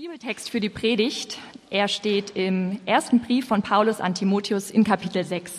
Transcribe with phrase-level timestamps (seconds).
[0.00, 1.36] Bibeltext für die Predigt,
[1.68, 5.52] er steht im ersten Brief von Paulus an Timotheus in Kapitel 6.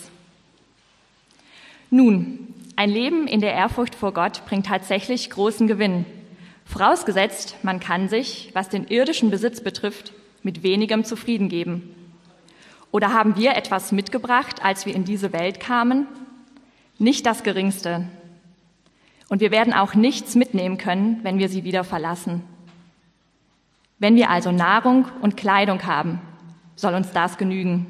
[1.90, 6.06] Nun, ein Leben in der Ehrfurcht vor Gott bringt tatsächlich großen Gewinn.
[6.64, 10.12] Vorausgesetzt, man kann sich, was den irdischen Besitz betrifft,
[10.42, 11.94] mit wenigem zufrieden geben.
[12.90, 16.08] Oder haben wir etwas mitgebracht, als wir in diese Welt kamen?
[16.98, 18.08] Nicht das Geringste.
[19.28, 22.42] Und wir werden auch nichts mitnehmen können, wenn wir sie wieder verlassen.
[24.02, 26.20] Wenn wir also Nahrung und Kleidung haben,
[26.74, 27.86] soll uns das genügen.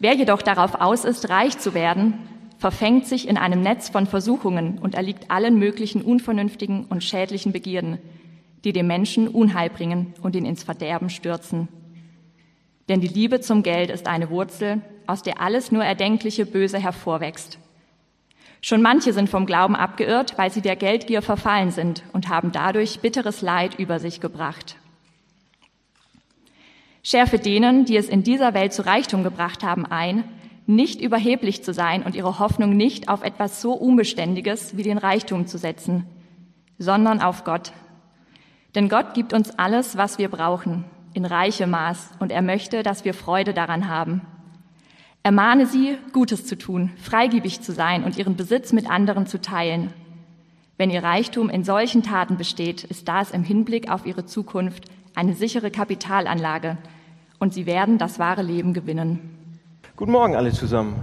[0.00, 2.14] Wer jedoch darauf aus ist, reich zu werden,
[2.58, 7.98] verfängt sich in einem Netz von Versuchungen und erliegt allen möglichen unvernünftigen und schädlichen Begierden,
[8.64, 11.68] die dem Menschen Unheil bringen und ihn ins Verderben stürzen.
[12.88, 17.60] Denn die Liebe zum Geld ist eine Wurzel, aus der alles nur erdenkliche Böse hervorwächst.
[18.62, 22.98] Schon manche sind vom Glauben abgeirrt, weil sie der Geldgier verfallen sind und haben dadurch
[22.98, 24.74] bitteres Leid über sich gebracht.
[27.02, 30.24] Schärfe denen, die es in dieser Welt zu Reichtum gebracht haben, ein,
[30.66, 35.46] nicht überheblich zu sein und ihre Hoffnung nicht auf etwas so Unbeständiges wie den Reichtum
[35.46, 36.06] zu setzen,
[36.78, 37.72] sondern auf Gott.
[38.74, 43.04] Denn Gott gibt uns alles, was wir brauchen, in reichem Maß, und er möchte, dass
[43.04, 44.20] wir Freude daran haben.
[45.22, 49.92] Ermahne sie, Gutes zu tun, freigebig zu sein und ihren Besitz mit anderen zu teilen.
[50.76, 54.84] Wenn ihr Reichtum in solchen Taten besteht, ist das im Hinblick auf ihre Zukunft
[55.18, 56.76] eine sichere Kapitalanlage,
[57.40, 59.36] und sie werden das wahre Leben gewinnen.
[59.96, 61.02] Guten Morgen alle zusammen.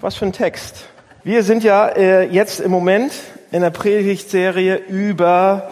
[0.00, 0.88] Was für ein Text.
[1.24, 3.12] Wir sind ja äh, jetzt im Moment
[3.50, 5.68] in der Predigtserie über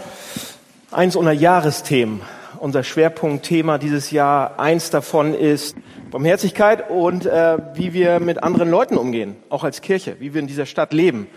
[0.90, 2.20] eins unserer Jahresthemen.
[2.58, 5.76] Unser Schwerpunktthema dieses Jahr, eins davon ist
[6.10, 10.48] Barmherzigkeit und äh, wie wir mit anderen Leuten umgehen, auch als Kirche, wie wir in
[10.48, 11.28] dieser Stadt leben.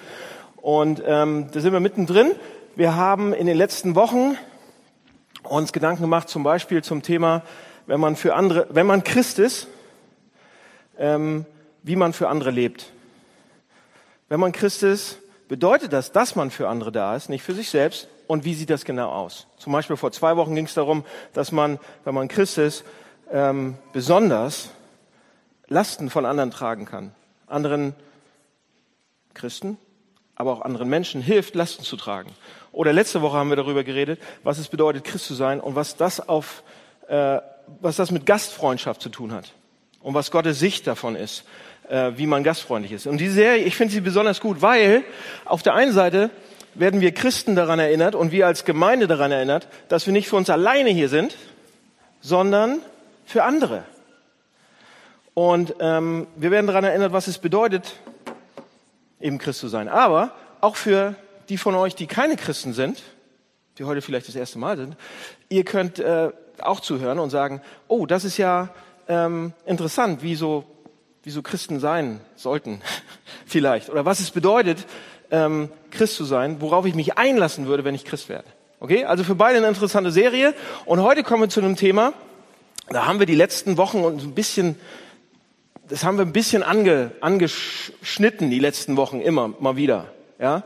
[0.56, 2.32] Und ähm, da sind wir mittendrin.
[2.76, 4.36] Wir haben in den letzten Wochen
[5.44, 7.44] uns Gedanken gemacht, zum Beispiel zum Thema
[7.90, 9.66] wenn man für andere, wenn man Christ ist,
[11.00, 11.48] ähm,
[11.82, 12.92] wie man für andere lebt.
[14.28, 17.72] Wenn man Christ ist, bedeutet das, dass man für andere da ist, nicht für sich
[17.72, 18.08] selbst.
[18.28, 19.48] Und wie sieht das genau aus?
[19.58, 21.04] Zum Beispiel vor zwei Wochen ging es darum,
[21.34, 22.84] dass man, wenn man Christ ist,
[23.32, 24.70] ähm, besonders
[25.68, 27.12] Lasten von anderen tragen kann.
[27.48, 27.96] Anderen
[29.34, 29.80] Christen,
[30.36, 32.30] aber auch anderen Menschen hilft, Lasten zu tragen.
[32.72, 35.96] Oder letzte Woche haben wir darüber geredet, was es bedeutet, Christ zu sein und was
[35.96, 36.64] das auf
[37.08, 37.40] äh,
[37.82, 39.54] was das mit Gastfreundschaft zu tun hat
[40.02, 41.44] und was Gottes Sicht davon ist,
[41.90, 43.08] äh, wie man gastfreundlich ist.
[43.08, 45.04] Und diese Serie, ich finde sie besonders gut, weil
[45.46, 46.30] auf der einen Seite
[46.76, 50.36] werden wir Christen daran erinnert und wir als Gemeinde daran erinnert, dass wir nicht für
[50.36, 51.36] uns alleine hier sind,
[52.22, 52.82] sondern
[53.26, 53.84] für andere.
[55.34, 57.96] Und ähm, wir werden daran erinnert, was es bedeutet,
[59.20, 59.88] eben Christ zu sein.
[59.88, 60.32] Aber
[60.62, 61.16] auch für
[61.50, 63.02] die von euch, die keine Christen sind,
[63.78, 64.96] die heute vielleicht das erste Mal sind,
[65.50, 66.30] ihr könnt äh,
[66.60, 68.70] auch zuhören und sagen, oh, das ist ja
[69.08, 70.66] ähm, interessant, wie so,
[71.24, 72.82] wie so Christen sein sollten
[73.46, 73.90] vielleicht.
[73.90, 74.86] Oder was es bedeutet,
[75.32, 78.48] ähm, Christ zu sein, worauf ich mich einlassen würde, wenn ich Christ werde.
[78.80, 80.54] Okay, also für beide eine interessante Serie.
[80.86, 82.14] Und heute kommen wir zu einem Thema,
[82.90, 84.76] da haben wir die letzten Wochen und ein bisschen,
[85.88, 90.06] das haben wir ein bisschen ange, angeschnitten, die letzten Wochen immer mal wieder.
[90.40, 90.64] Ja,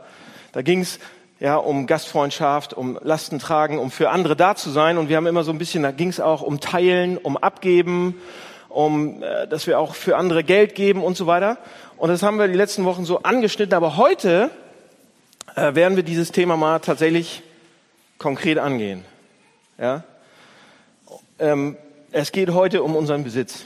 [0.54, 0.98] da ging es
[1.40, 4.98] ja, um Gastfreundschaft, um Lasten tragen, um für andere da zu sein.
[4.98, 8.20] Und wir haben immer so ein bisschen, da ging es auch um Teilen, um Abgeben,
[8.68, 11.58] um, äh, dass wir auch für andere Geld geben und so weiter.
[11.96, 13.74] Und das haben wir die letzten Wochen so angeschnitten.
[13.74, 14.50] Aber heute
[15.56, 17.42] äh, werden wir dieses Thema mal tatsächlich
[18.18, 19.04] konkret angehen.
[19.76, 20.04] Ja?
[21.38, 21.76] Ähm,
[22.12, 23.64] es geht heute um unseren Besitz.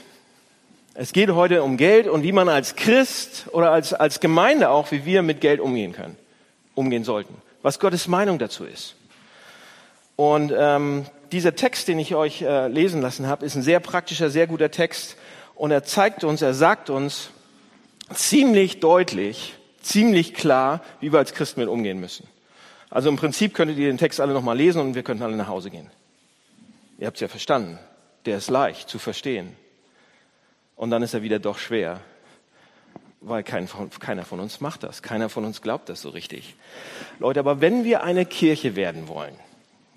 [0.95, 4.91] Es geht heute um Geld und wie man als Christ oder als, als Gemeinde auch,
[4.91, 6.17] wie wir mit Geld umgehen können,
[6.79, 8.95] umgehen sollten was Gottes Meinung dazu ist.
[10.15, 14.29] Und ähm, dieser Text, den ich euch äh, lesen lassen habe, ist ein sehr praktischer,
[14.29, 15.15] sehr guter Text.
[15.55, 17.29] Und er zeigt uns, er sagt uns
[18.13, 22.27] ziemlich deutlich, ziemlich klar, wie wir als Christen mit umgehen müssen.
[22.89, 25.47] Also im Prinzip könntet ihr den Text alle nochmal lesen und wir könnten alle nach
[25.47, 25.89] Hause gehen.
[26.97, 27.77] Ihr habt es ja verstanden.
[28.25, 29.55] Der ist leicht zu verstehen.
[30.75, 32.01] Und dann ist er wieder doch schwer
[33.21, 33.67] weil kein,
[33.99, 36.55] keiner von uns macht das, keiner von uns glaubt das so richtig.
[37.19, 39.35] Leute, aber wenn wir eine Kirche werden wollen,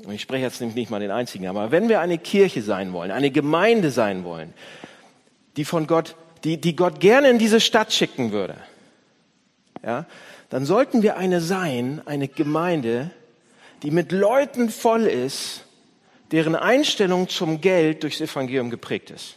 [0.05, 2.93] und ich spreche jetzt nämlich nicht mal den einzigen, aber wenn wir eine Kirche sein
[2.93, 4.53] wollen, eine Gemeinde sein wollen,
[5.57, 8.57] die von Gott, die, die Gott gerne in diese Stadt schicken würde,
[9.85, 10.07] ja,
[10.51, 13.11] dann sollten wir eine sein, eine Gemeinde,
[13.83, 15.65] die mit Leuten voll ist,
[16.31, 19.37] deren Einstellung zum Geld durchs Evangelium geprägt ist.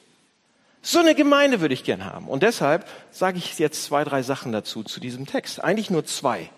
[0.88, 2.28] So eine Gemeinde würde ich gern haben.
[2.28, 5.60] Und deshalb sage ich jetzt zwei, drei Sachen dazu, zu diesem Text.
[5.64, 6.52] Eigentlich nur zwei.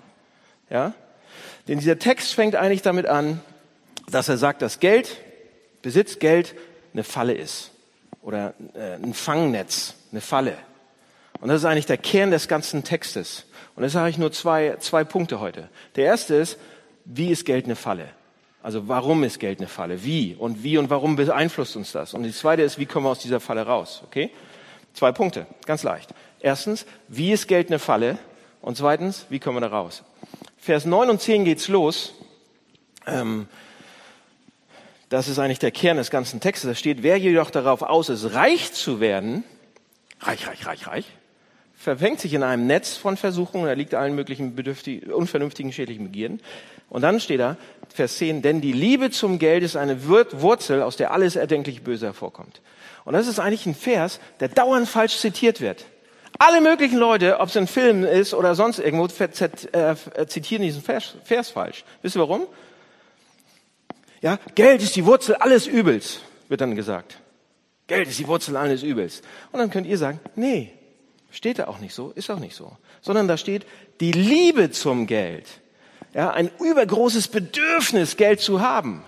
[0.69, 0.93] Ja?
[1.69, 3.39] Denn dieser Text fängt eigentlich damit an,
[4.11, 5.15] dass er sagt, dass Geld
[5.81, 6.55] Besitz, Geld
[6.91, 7.71] eine Falle ist
[8.21, 10.57] oder äh, ein Fangnetz, eine Falle.
[11.39, 13.45] Und das ist eigentlich der Kern des ganzen Textes.
[13.77, 15.69] Und deshalb habe ich nur zwei, zwei Punkte heute.
[15.95, 16.57] Der erste ist,
[17.05, 18.09] wie ist Geld eine Falle?
[18.67, 20.03] Also warum ist Geld eine Falle?
[20.03, 20.35] Wie?
[20.37, 22.13] Und wie und warum beeinflusst uns das?
[22.13, 24.03] Und die zweite ist, wie kommen wir aus dieser Falle raus?
[24.05, 24.29] Okay?
[24.93, 26.13] Zwei Punkte, ganz leicht.
[26.41, 28.17] Erstens, wie ist Geld eine Falle?
[28.61, 30.03] Und zweitens, wie kommen wir da raus?
[30.57, 32.13] Vers 9 und 10 geht's los.
[33.05, 33.47] Ähm,
[35.07, 36.69] das ist eigentlich der Kern des ganzen Textes.
[36.69, 39.45] Da steht, wer jedoch darauf aus ist, reich zu werden,
[40.19, 41.05] reich, reich, reich, reich,
[41.77, 44.53] verfängt sich in einem Netz von Versuchungen, er liegt allen möglichen
[45.09, 46.41] unvernünftigen, schädlichen Begierden.
[46.89, 47.57] Und dann steht da,
[47.93, 52.05] Vers 10, denn die Liebe zum Geld ist eine Wurzel, aus der alles erdenklich Böse
[52.05, 52.61] hervorkommt.
[53.05, 55.85] Und das ist eigentlich ein Vers, der dauernd falsch zitiert wird.
[56.39, 61.15] Alle möglichen Leute, ob es in Filmen ist oder sonst irgendwo, äh, zitieren diesen Vers,
[61.23, 61.83] Vers falsch.
[62.01, 62.47] Wisst ihr warum?
[64.21, 67.19] Ja, Geld ist die Wurzel alles Übels, wird dann gesagt.
[67.87, 69.21] Geld ist die Wurzel alles Übels.
[69.51, 70.73] Und dann könnt ihr sagen, nee,
[71.31, 72.75] steht da auch nicht so, ist auch nicht so.
[73.01, 73.65] Sondern da steht
[73.99, 75.45] die Liebe zum Geld.
[76.17, 79.03] Ja, ein übergroßes Bedürfnis, Geld zu haben,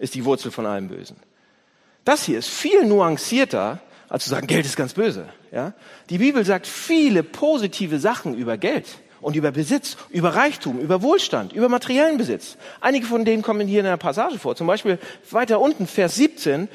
[0.00, 1.16] ist die Wurzel von allem Bösen.
[2.04, 5.28] Das hier ist viel nuancierter, als zu sagen, Geld ist ganz böse.
[5.52, 5.74] Ja?
[6.10, 8.86] Die Bibel sagt viele positive Sachen über Geld
[9.20, 12.56] und über Besitz, über Reichtum, über Wohlstand, über materiellen Besitz.
[12.80, 14.56] Einige von denen kommen hier in einer Passage vor.
[14.56, 14.98] Zum Beispiel
[15.30, 16.66] weiter unten, Vers 17,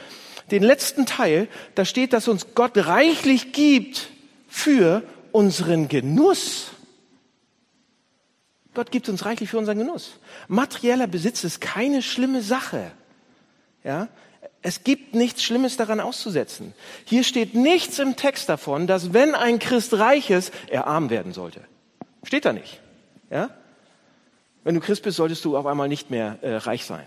[0.51, 4.07] den letzten Teil, da steht, dass uns Gott reichlich gibt
[4.47, 6.74] für unseren Genuss.
[8.75, 10.19] Gott gibt uns reichlich für unseren Genuss.
[10.47, 12.91] Materieller Besitz ist keine schlimme Sache.
[13.83, 14.09] Ja?
[14.61, 16.73] Es gibt nichts Schlimmes daran auszusetzen.
[17.05, 21.33] Hier steht nichts im Text davon, dass wenn ein Christ reich ist, er arm werden
[21.33, 21.61] sollte.
[22.23, 22.79] Steht da nicht.
[23.29, 23.49] Ja?
[24.63, 27.05] Wenn du Christ bist, solltest du auf einmal nicht mehr äh, reich sein.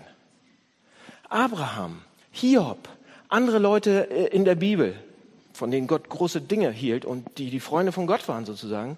[1.27, 2.01] Abraham,
[2.31, 2.87] Hiob,
[3.27, 4.95] andere Leute äh, in der Bibel,
[5.53, 8.97] von denen Gott große Dinge hielt und die die Freunde von Gott waren sozusagen,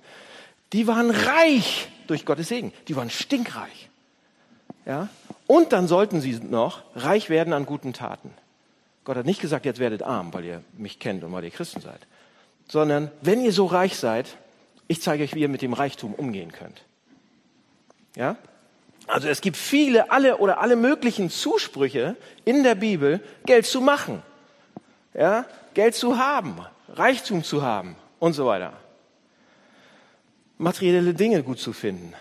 [0.74, 2.74] die waren reich durch Gottes Segen.
[2.88, 3.90] Die waren stinkreich.
[4.86, 5.10] Ja?
[5.48, 8.32] Und dann sollten sie noch reich werden an guten Taten.
[9.04, 11.82] Gott hat nicht gesagt, jetzt werdet arm, weil ihr mich kennt und weil ihr Christen
[11.82, 12.02] seid.
[12.68, 14.38] Sondern wenn ihr so reich seid,
[14.88, 16.84] ich zeige euch, wie ihr mit dem Reichtum umgehen könnt.
[18.16, 18.36] Ja?
[19.08, 22.16] Also es gibt viele, alle oder alle möglichen Zusprüche
[22.46, 24.22] in der Bibel, Geld zu machen.
[25.14, 25.46] Ja?
[25.74, 26.60] Geld zu haben,
[26.90, 28.74] Reichtum zu haben und so weiter.
[30.62, 32.14] Materielle Dinge gut zu finden.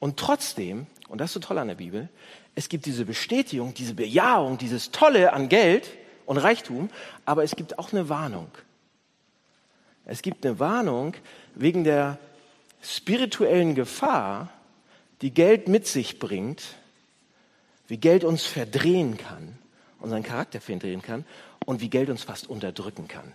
[0.00, 2.08] Und trotzdem, und das ist so toll an der Bibel,
[2.56, 5.88] es gibt diese Bestätigung, diese Bejahung, dieses Tolle an Geld
[6.26, 6.90] und Reichtum,
[7.24, 8.50] aber es gibt auch eine Warnung.
[10.04, 11.14] Es gibt eine Warnung
[11.54, 12.18] wegen der
[12.82, 14.52] spirituellen Gefahr,
[15.22, 16.74] die Geld mit sich bringt,
[17.86, 19.56] wie Geld uns verdrehen kann,
[20.00, 21.24] unseren Charakter verdrehen kann
[21.66, 23.32] und wie Geld uns fast unterdrücken kann.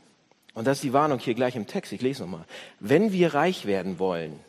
[0.53, 1.91] Und das ist die Warnung hier gleich im Text.
[1.91, 2.45] Ich lese nochmal.
[2.79, 4.39] Wenn wir reich werden wollen,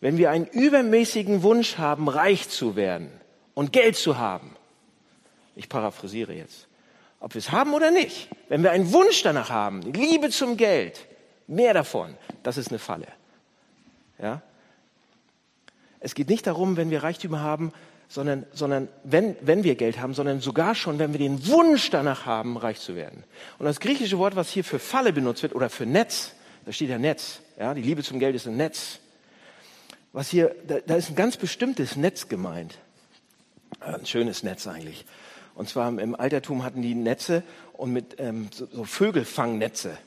[0.00, 3.10] wenn wir einen übermäßigen Wunsch haben, reich zu werden
[3.54, 4.56] und Geld zu haben,
[5.56, 6.68] ich paraphrasiere jetzt,
[7.20, 8.28] ob wir es haben oder nicht.
[8.48, 11.06] Wenn wir einen Wunsch danach haben, Liebe zum Geld,
[11.48, 13.08] mehr davon, das ist eine Falle.
[14.20, 14.42] Ja?
[16.00, 17.72] Es geht nicht darum, wenn wir Reichtümer haben,
[18.08, 22.24] sondern, sondern wenn, wenn wir Geld haben, sondern sogar schon, wenn wir den Wunsch danach
[22.24, 23.22] haben, reich zu werden.
[23.58, 26.32] Und das griechische Wort, was hier für Falle benutzt wird oder für Netz,
[26.64, 27.40] da steht ja Netz.
[27.58, 28.98] Ja, die Liebe zum Geld ist ein Netz.
[30.12, 32.78] Was hier, da, da ist ein ganz bestimmtes Netz gemeint.
[33.80, 35.04] Ein schönes Netz eigentlich.
[35.54, 37.42] Und zwar im Altertum hatten die Netze
[37.74, 39.98] und mit ähm, so, so Vögelfangnetze.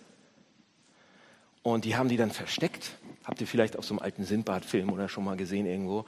[1.62, 2.92] Und die haben die dann versteckt.
[3.32, 6.04] Habt ihr vielleicht auf so einem alten Sindbad-Film oder schon mal gesehen irgendwo?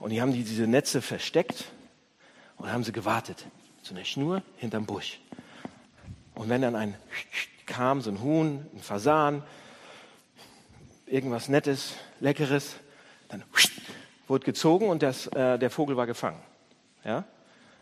[0.00, 1.66] Und die haben die, diese Netze versteckt
[2.56, 3.46] und haben sie gewartet.
[3.82, 5.20] So eine Schnur hinterm Busch.
[6.34, 6.96] Und wenn dann ein
[7.64, 9.44] kam, so ein Huhn, ein Fasan,
[11.06, 12.74] irgendwas Nettes, Leckeres,
[13.28, 13.44] dann
[14.26, 16.40] wurde gezogen und das, äh, der Vogel war gefangen.
[17.04, 17.22] Ja?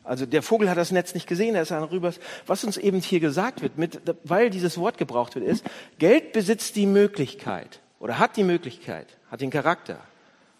[0.04, 2.12] Also der Vogel hat das Netz nicht gesehen, er ist dann rüber.
[2.46, 5.64] Was uns eben hier gesagt wird, mit, weil dieses Wort gebraucht wird, ist,
[5.98, 10.00] Geld besitzt die Möglichkeit oder hat die Möglichkeit, hat den Charakter,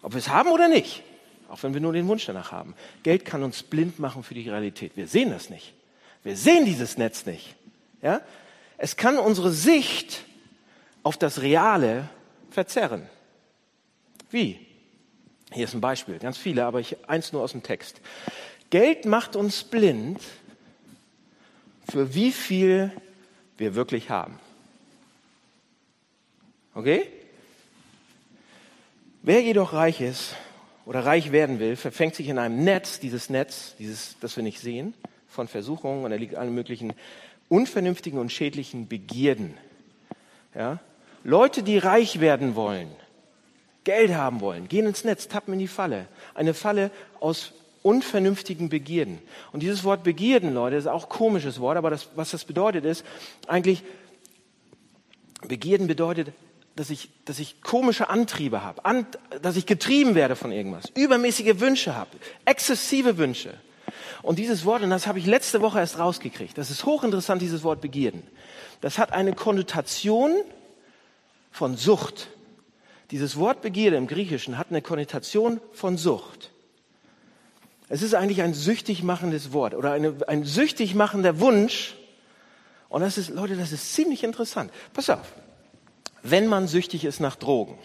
[0.01, 1.03] ob wir es haben oder nicht,
[1.49, 2.73] auch wenn wir nur den Wunsch danach haben.
[3.03, 4.95] Geld kann uns blind machen für die Realität.
[4.95, 5.73] Wir sehen das nicht.
[6.23, 7.53] Wir sehen dieses Netz nicht.
[8.01, 8.21] Ja?
[8.77, 10.23] Es kann unsere Sicht
[11.03, 12.09] auf das Reale
[12.49, 13.09] verzerren.
[14.31, 14.65] Wie?
[15.51, 17.99] Hier ist ein Beispiel, ganz viele, aber ich, eins nur aus dem Text.
[18.69, 20.21] Geld macht uns blind
[21.91, 22.89] für wie viel
[23.57, 24.39] wir wirklich haben.
[26.73, 27.05] Okay?
[29.25, 30.35] Wer jedoch reich ist
[30.85, 34.59] oder reich werden will, verfängt sich in einem Netz, dieses Netz, dieses, das wir nicht
[34.59, 34.93] sehen,
[35.29, 36.91] von Versuchungen und er liegt allen möglichen
[37.47, 39.53] unvernünftigen und schädlichen Begierden.
[40.53, 40.81] Ja?
[41.23, 42.89] Leute, die reich werden wollen,
[43.85, 46.09] Geld haben wollen, gehen ins Netz, tappen in die Falle.
[46.33, 49.19] Eine Falle aus unvernünftigen Begierden.
[49.53, 52.83] Und dieses Wort Begierden, Leute, ist auch ein komisches Wort, aber das, was das bedeutet
[52.83, 53.05] ist,
[53.47, 53.83] eigentlich,
[55.47, 56.33] Begierden bedeutet,
[56.75, 59.05] dass ich, dass ich komische Antriebe habe, an,
[59.41, 62.09] dass ich getrieben werde von irgendwas, übermäßige Wünsche habe,
[62.45, 63.53] exzessive Wünsche.
[64.23, 67.63] Und dieses Wort, und das habe ich letzte Woche erst rausgekriegt, das ist hochinteressant, dieses
[67.63, 68.23] Wort Begierden.
[68.81, 70.35] Das hat eine Konnotation
[71.51, 72.29] von Sucht.
[73.11, 76.51] Dieses Wort Begierde im Griechischen hat eine Konnotation von Sucht.
[77.89, 81.95] Es ist eigentlich ein süchtig machendes Wort oder eine, ein süchtig machender Wunsch.
[82.89, 84.71] Und das ist, Leute, das ist ziemlich interessant.
[84.93, 85.33] Pass auf.
[86.23, 87.77] Wenn man süchtig ist nach Drogen,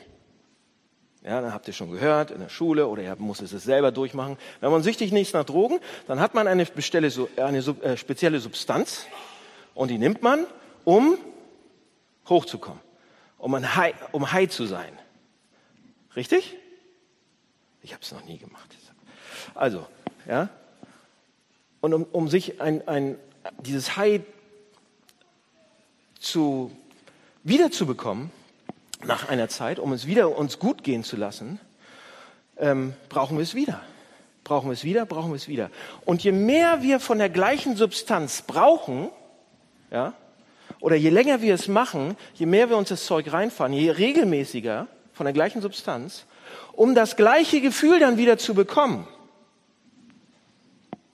[1.25, 4.39] ja, dann habt ihr schon gehört in der Schule oder ihr muss es selber durchmachen.
[4.61, 9.07] Wenn man süchtig ist nach Drogen, dann hat man eine, bestelle, eine äh, spezielle Substanz
[9.75, 10.47] und die nimmt man,
[10.85, 11.19] um
[12.29, 12.81] hochzukommen,
[13.39, 14.97] um, ein high, um high zu sein.
[16.15, 16.57] Richtig?
[17.83, 18.75] Ich habe es noch nie gemacht.
[19.55, 19.87] Also,
[20.27, 20.49] ja.
[21.81, 23.19] Und um, um sich ein, ein,
[23.61, 24.23] dieses High
[26.21, 26.71] zu,
[27.49, 28.31] wiederzubekommen,
[29.05, 31.61] nach einer Zeit, um es wieder uns gut gehen zu lassen,
[32.59, 33.81] ähm, brauchen wir es wieder.
[34.45, 35.71] Brauchen wir es wieder, brauchen wir es wieder.
[36.05, 39.11] Und je mehr wir von der gleichen Substanz brauchen,
[39.91, 40.15] ja,
[40.81, 44.87] oder je länger wir es machen, je mehr wir uns das Zeug reinfahren, je regelmäßiger
[45.13, 46.25] von der gleichen Substanz,
[46.73, 49.07] um das gleiche Gefühl dann wieder zu bekommen,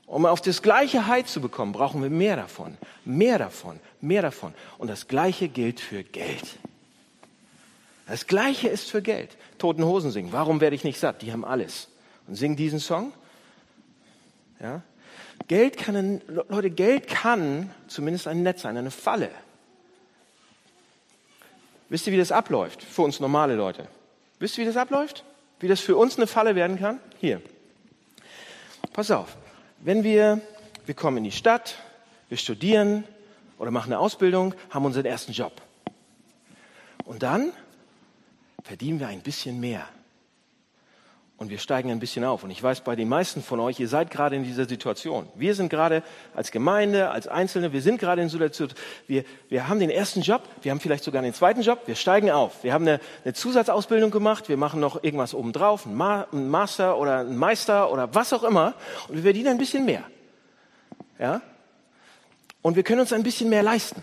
[0.06, 4.54] um auf das gleiche High zu bekommen, brauchen wir mehr davon, mehr davon, mehr davon.
[4.78, 6.58] Und das gleiche gilt für Geld.
[8.06, 9.37] Das gleiche ist für Geld.
[9.58, 10.32] Toten Hosen singen.
[10.32, 11.23] Warum werde ich nicht satt?
[11.23, 11.88] Die haben alles.
[12.26, 13.12] Und singen diesen Song.
[14.61, 14.82] Ja?
[15.49, 19.30] Geld kann, Leute, Geld kann zumindest ein Netz sein, eine Falle.
[21.88, 22.82] Wisst ihr, wie das abläuft?
[22.82, 23.87] Für uns normale Leute.
[24.38, 25.25] Wisst ihr, wie das abläuft?
[25.61, 27.00] Wie das für uns eine Falle werden kann?
[27.20, 27.40] Hier.
[28.92, 29.37] Pass auf.
[29.84, 30.40] Wenn wir,
[30.86, 31.76] wir kommen in die Stadt,
[32.30, 33.04] wir studieren
[33.58, 35.52] oder machen eine Ausbildung, haben unseren ersten Job.
[37.04, 37.52] Und dann
[38.62, 39.86] verdienen wir ein bisschen mehr.
[41.44, 42.42] Und wir steigen ein bisschen auf.
[42.42, 45.28] Und ich weiß, bei den meisten von euch, ihr seid gerade in dieser Situation.
[45.34, 46.02] Wir sind gerade
[46.34, 48.82] als Gemeinde, als Einzelne, wir sind gerade in so einer Situation.
[49.06, 52.30] Wir, wir haben den ersten Job, wir haben vielleicht sogar den zweiten Job, wir steigen
[52.30, 52.64] auf.
[52.64, 56.96] Wir haben eine, eine Zusatzausbildung gemacht, wir machen noch irgendwas obendrauf, ein, Ma, ein Master
[56.96, 58.72] oder ein Meister oder was auch immer.
[59.08, 60.04] Und wir verdienen ein bisschen mehr.
[61.18, 61.42] Ja?
[62.62, 64.02] Und wir können uns ein bisschen mehr leisten.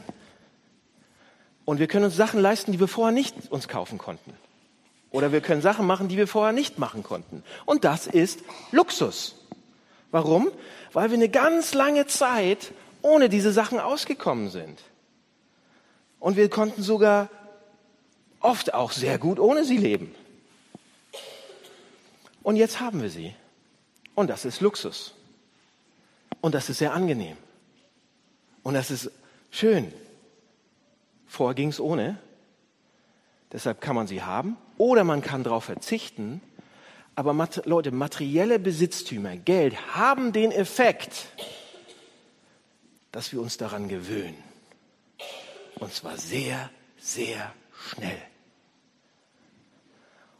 [1.65, 4.31] Und wir können uns Sachen leisten, die wir vorher nicht uns kaufen konnten.
[5.11, 7.43] Oder wir können Sachen machen, die wir vorher nicht machen konnten.
[7.65, 8.39] Und das ist
[8.71, 9.35] Luxus.
[10.09, 10.49] Warum?
[10.93, 14.81] Weil wir eine ganz lange Zeit ohne diese Sachen ausgekommen sind.
[16.19, 17.29] Und wir konnten sogar
[18.39, 20.15] oft auch sehr gut ohne sie leben.
[22.43, 23.35] Und jetzt haben wir sie.
[24.15, 25.13] Und das ist Luxus.
[26.39, 27.37] Und das ist sehr angenehm.
[28.63, 29.11] Und das ist
[29.51, 29.93] schön.
[31.27, 32.17] Vorher ging es ohne.
[33.51, 36.41] Deshalb kann man sie haben oder man kann darauf verzichten.
[37.13, 41.27] Aber Leute, materielle Besitztümer, Geld haben den Effekt,
[43.11, 44.41] dass wir uns daran gewöhnen.
[45.75, 47.53] Und zwar sehr, sehr
[47.89, 48.21] schnell.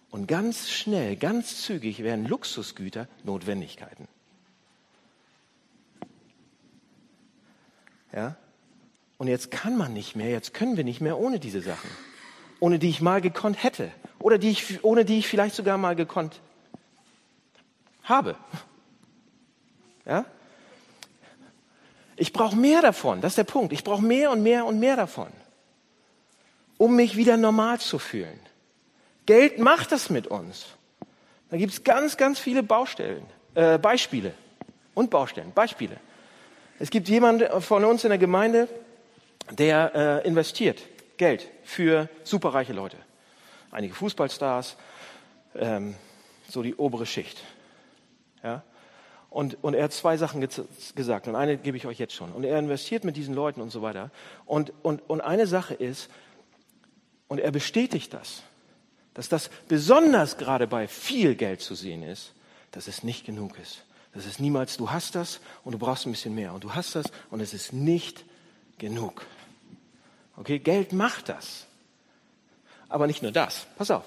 [0.10, 4.08] Und ganz schnell, ganz zügig werden Luxusgüter Notwendigkeiten.
[8.12, 8.38] Ja?
[9.20, 11.90] Und jetzt kann man nicht mehr, jetzt können wir nicht mehr ohne diese Sachen
[12.62, 13.92] ohne die ich mal gekonnt hätte
[14.22, 16.40] oder die ich, ohne die ich vielleicht sogar mal gekonnt
[18.04, 18.36] habe.
[20.06, 20.26] Ja?
[22.16, 23.74] Ich brauche mehr davon, das ist der Punkt.
[23.74, 25.30] Ich brauche mehr und mehr und mehr davon,
[26.78, 28.40] um mich wieder normal zu fühlen.
[29.26, 30.66] Geld macht das mit uns.
[31.50, 33.26] Da gibt es ganz, ganz viele Baustellen,
[33.56, 34.34] äh, Beispiele
[34.94, 35.98] und Baustellen, Beispiele.
[36.80, 38.68] Es gibt jemanden von uns in der Gemeinde,
[39.52, 40.82] der äh, investiert
[41.18, 42.98] Geld für superreiche Leute.
[43.72, 44.76] Einige Fußballstars,
[45.56, 45.96] ähm,
[46.50, 47.42] so die obere Schicht.
[48.44, 48.64] Ja?
[49.30, 50.46] Und, und er hat zwei Sachen
[50.94, 52.34] gesagt und eine gebe ich euch jetzt schon.
[52.34, 54.12] Und er investiert mit diesen Leuten und so weiter.
[54.46, 56.10] Und, und, und eine Sache ist,
[57.30, 58.44] und er bestätigt das,
[59.14, 62.34] dass das besonders gerade bei viel Geld zu sehen ist,
[62.72, 63.86] dass es nicht genug ist.
[64.14, 66.54] Das ist niemals, du hast das und du brauchst ein bisschen mehr.
[66.54, 68.26] Und du hast das und es ist nicht
[68.80, 69.26] genug.
[70.36, 71.68] Okay, Geld macht das.
[72.92, 73.66] Aber nicht nur das.
[73.78, 74.04] Pass auf,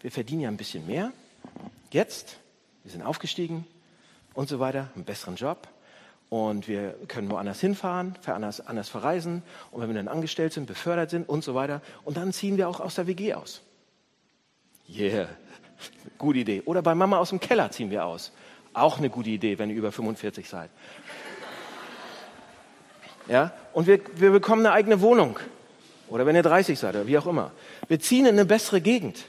[0.00, 1.12] wir verdienen ja ein bisschen mehr.
[1.90, 2.36] Jetzt,
[2.82, 3.66] wir sind aufgestiegen
[4.34, 5.68] und so weiter, einen besseren Job.
[6.34, 11.10] und wir können woanders hinfahren, anders, anders verreisen und wenn wir dann angestellt sind, befördert
[11.10, 11.80] sind und so weiter.
[12.04, 13.62] Und dann ziehen wir auch aus der WG aus.
[14.88, 15.28] Yeah,
[16.18, 16.62] gute Idee.
[16.64, 18.32] Oder bei Mama aus dem Keller ziehen wir aus.
[18.72, 20.70] Auch eine gute Idee, wenn ihr über 45 seid.
[23.28, 23.52] Ja?
[23.72, 25.38] Und wir, wir bekommen eine eigene Wohnung.
[26.08, 27.52] Oder wenn ihr 30 seid oder wie auch immer.
[27.88, 29.24] Wir ziehen in eine bessere Gegend.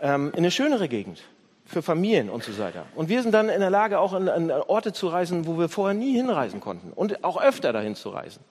[0.00, 1.22] Ähm, in eine schönere Gegend.
[1.66, 2.86] Für Familien und so weiter.
[2.94, 5.94] Und wir sind dann in der Lage, auch an, Orte zu reisen, wo wir vorher
[5.94, 6.92] nie hinreisen konnten.
[6.92, 8.44] Und auch öfter dahin zu reisen.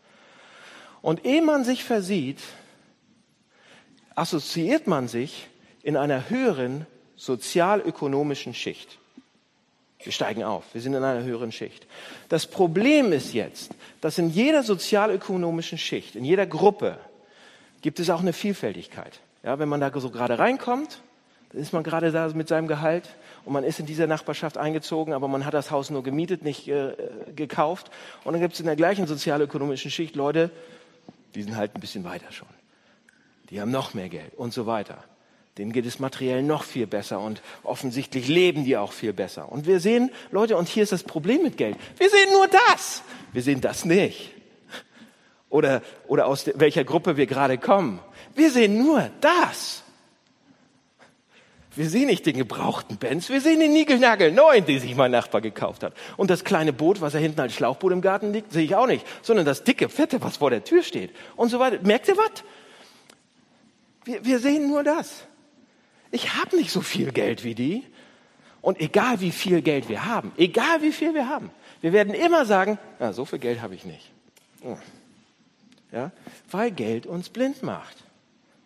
[1.01, 2.39] Und ehe man sich versieht,
[4.15, 5.47] assoziiert man sich
[5.81, 8.97] in einer höheren sozialökonomischen Schicht.
[10.03, 11.87] Wir steigen auf, wir sind in einer höheren Schicht.
[12.29, 13.71] Das Problem ist jetzt,
[14.01, 16.99] dass in jeder sozialökonomischen Schicht, in jeder Gruppe,
[17.81, 19.19] gibt es auch eine Vielfältigkeit.
[19.43, 20.99] Ja, wenn man da so gerade reinkommt,
[21.51, 23.09] dann ist man gerade da mit seinem Gehalt
[23.45, 26.67] und man ist in dieser Nachbarschaft eingezogen, aber man hat das Haus nur gemietet, nicht
[26.67, 26.93] äh,
[27.35, 27.91] gekauft.
[28.23, 30.49] Und dann gibt es in der gleichen sozialökonomischen Schicht Leute,
[31.35, 32.47] die sind halt ein bisschen weiter schon.
[33.49, 35.03] Die haben noch mehr Geld und so weiter.
[35.57, 39.49] Denen geht es materiell noch viel besser und offensichtlich leben die auch viel besser.
[39.49, 41.77] Und wir sehen, Leute, und hier ist das Problem mit Geld.
[41.97, 43.03] Wir sehen nur das.
[43.31, 44.31] Wir sehen das nicht.
[45.49, 48.01] Oder, oder aus welcher Gruppe wir gerade kommen.
[48.35, 49.83] Wir sehen nur das.
[51.73, 55.41] Wir sehen nicht den gebrauchten Benz, wir sehen den Nigelnagel neuen, den sich mein Nachbar
[55.41, 55.93] gekauft hat.
[56.15, 58.87] Und das kleine Boot, was da hinten als Schlauchboot im Garten liegt, sehe ich auch
[58.87, 61.13] nicht, sondern das dicke, fette, was vor der Tür steht.
[61.35, 61.79] Und so weiter.
[61.83, 62.43] Merkt ihr was?
[64.05, 65.25] Wir, wir sehen nur das
[66.11, 67.83] ich habe nicht so viel Geld wie die.
[68.61, 72.47] Und egal wie viel Geld wir haben, egal wie viel wir haben, wir werden immer
[72.47, 74.11] sagen, na, so viel Geld habe ich nicht.
[75.91, 76.11] Ja,
[76.49, 77.95] weil Geld uns blind macht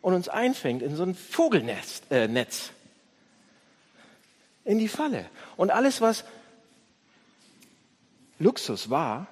[0.01, 2.03] und uns einfängt in so ein Vogelnetz.
[2.09, 2.71] Äh, Netz,
[4.63, 5.25] in die Falle.
[5.57, 6.23] Und alles, was
[8.39, 9.27] Luxus war,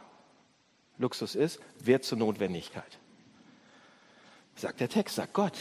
[0.98, 2.98] Luxus ist, wird zur Notwendigkeit.
[4.56, 5.54] Sagt der Text, sagt Gott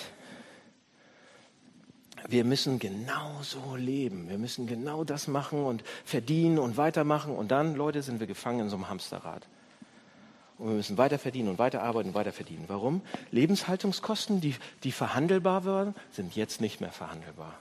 [2.29, 4.29] wir müssen genau so leben.
[4.29, 7.37] Wir müssen genau das machen und verdienen und weitermachen.
[7.37, 9.47] Und dann, Leute, sind wir gefangen in so einem Hamsterrad.
[10.59, 12.65] Und wir müssen weiter verdienen und weiter arbeiten und weiter verdienen.
[12.69, 13.03] Warum?
[13.31, 17.55] Lebenshaltungskosten, die, die verhandelbar waren, sind jetzt nicht mehr verhandelbar.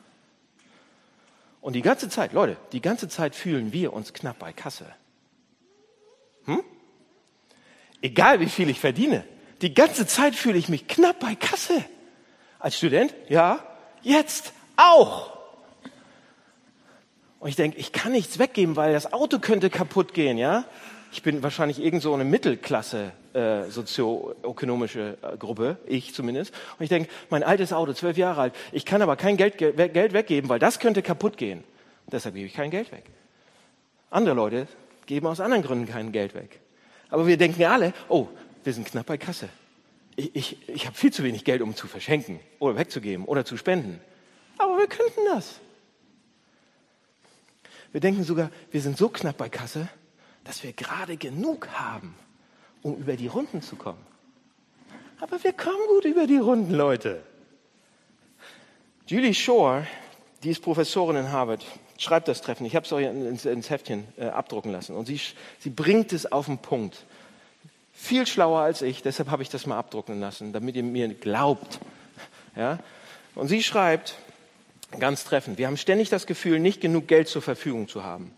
[1.60, 4.86] Und die ganze Zeit, Leute, die ganze Zeit fühlen wir uns knapp bei Kasse.
[6.46, 6.62] Hm?
[8.02, 9.26] Egal wie viel ich verdiene,
[9.62, 11.84] die ganze Zeit fühle ich mich knapp bei Kasse.
[12.60, 13.66] Als Student, ja,
[14.06, 15.36] jetzt auch.
[17.40, 20.66] Und ich denke, ich kann nichts weggeben, weil das Auto könnte kaputt gehen, ja?
[21.12, 26.54] Ich bin wahrscheinlich irgend so eine Mittelklasse äh, sozioökonomische äh, Gruppe, ich zumindest.
[26.78, 30.14] Und ich denke, mein altes Auto, zwölf Jahre alt, ich kann aber kein Geld, Geld
[30.14, 31.64] weggeben, weil das könnte kaputt gehen.
[32.12, 33.06] Deshalb gebe ich kein Geld weg.
[34.10, 34.68] Andere Leute
[35.06, 36.60] geben aus anderen Gründen kein Geld weg.
[37.10, 38.28] Aber wir denken alle, oh,
[38.64, 39.50] wir sind knapp bei Kasse
[40.16, 43.58] ich, ich, ich habe viel zu wenig Geld, um zu verschenken oder wegzugeben oder zu
[43.58, 44.00] spenden.
[44.58, 45.60] Aber wir könnten das.
[47.92, 49.88] Wir denken sogar, wir sind so knapp bei Kasse,
[50.44, 52.16] dass wir gerade genug haben,
[52.82, 54.06] um über die Runden zu kommen.
[55.20, 57.24] Aber wir kommen gut über die Runden, Leute.
[59.08, 59.88] Julie Shore,
[60.44, 61.66] die ist Professorin in Harvard,
[61.98, 62.66] schreibt das Treffen.
[62.66, 64.96] Ich habe es euch ins, ins Heftchen äh, abdrucken lassen.
[64.96, 65.20] Und sie,
[65.60, 67.06] sie bringt es auf den Punkt
[67.96, 71.80] viel schlauer als ich, deshalb habe ich das mal abdrucken lassen, damit ihr mir glaubt.
[72.56, 72.80] Ja?
[73.34, 74.16] Und sie schreibt,
[75.00, 78.32] ganz treffend, wir haben ständig das Gefühl, nicht genug Geld zur Verfügung zu haben,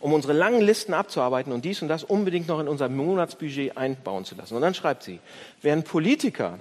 [0.00, 4.24] um unsere langen Listen abzuarbeiten und dies und das unbedingt noch in unser Monatsbudget einbauen
[4.24, 4.54] zu lassen.
[4.54, 5.20] Und dann schreibt sie,
[5.60, 6.58] während Politiker,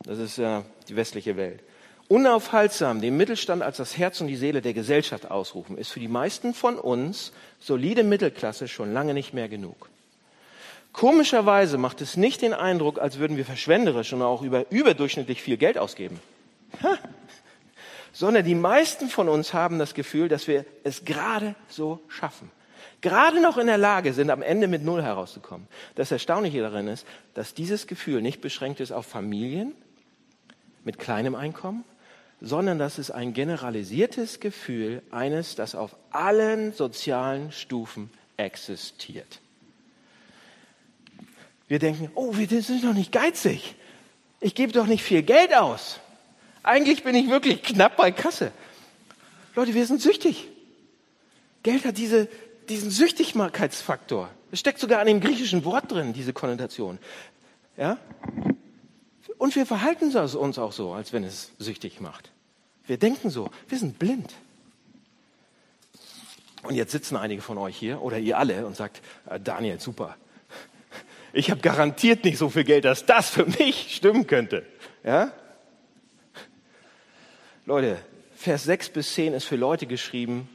[0.00, 1.60] das ist ja die westliche Welt,
[2.08, 6.08] unaufhaltsam den Mittelstand als das Herz und die Seele der Gesellschaft ausrufen, ist für die
[6.08, 9.88] meisten von uns solide Mittelklasse schon lange nicht mehr genug.
[10.94, 15.56] Komischerweise macht es nicht den Eindruck, als würden wir verschwenderisch und auch über, überdurchschnittlich viel
[15.56, 16.20] Geld ausgeben.
[18.12, 22.48] Sondern die meisten von uns haben das Gefühl, dass wir es gerade so schaffen.
[23.00, 25.66] Gerade noch in der Lage sind, am Ende mit Null herauszukommen.
[25.96, 27.04] Das Erstaunliche darin ist,
[27.34, 29.72] dass dieses Gefühl nicht beschränkt ist auf Familien
[30.84, 31.82] mit kleinem Einkommen,
[32.40, 39.40] sondern dass es ein generalisiertes Gefühl eines, das auf allen sozialen Stufen existiert.
[41.68, 43.74] Wir denken, oh, wir sind doch nicht geizig.
[44.40, 46.00] Ich gebe doch nicht viel Geld aus.
[46.62, 48.52] Eigentlich bin ich wirklich knapp bei Kasse.
[49.54, 50.48] Leute, wir sind süchtig.
[51.62, 52.28] Geld hat diese,
[52.68, 54.28] diesen Süchtigkeitsfaktor.
[54.50, 56.98] Es steckt sogar an dem griechischen Wort drin, diese Konnotation.
[57.76, 57.98] Ja?
[59.38, 62.30] Und wir verhalten uns auch so, als wenn es süchtig macht.
[62.86, 63.50] Wir denken so.
[63.68, 64.32] Wir sind blind.
[66.62, 70.16] Und jetzt sitzen einige von euch hier oder ihr alle und sagt, äh, Daniel, super.
[71.34, 74.64] Ich habe garantiert nicht so viel Geld, dass das für mich stimmen könnte.
[75.02, 75.32] Ja?
[77.66, 77.98] Leute,
[78.36, 80.48] Vers 6 bis 10 ist für Leute geschrieben,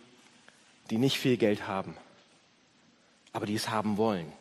[0.90, 1.98] die nicht viel Geld haben,
[3.34, 4.32] aber die es haben wollen.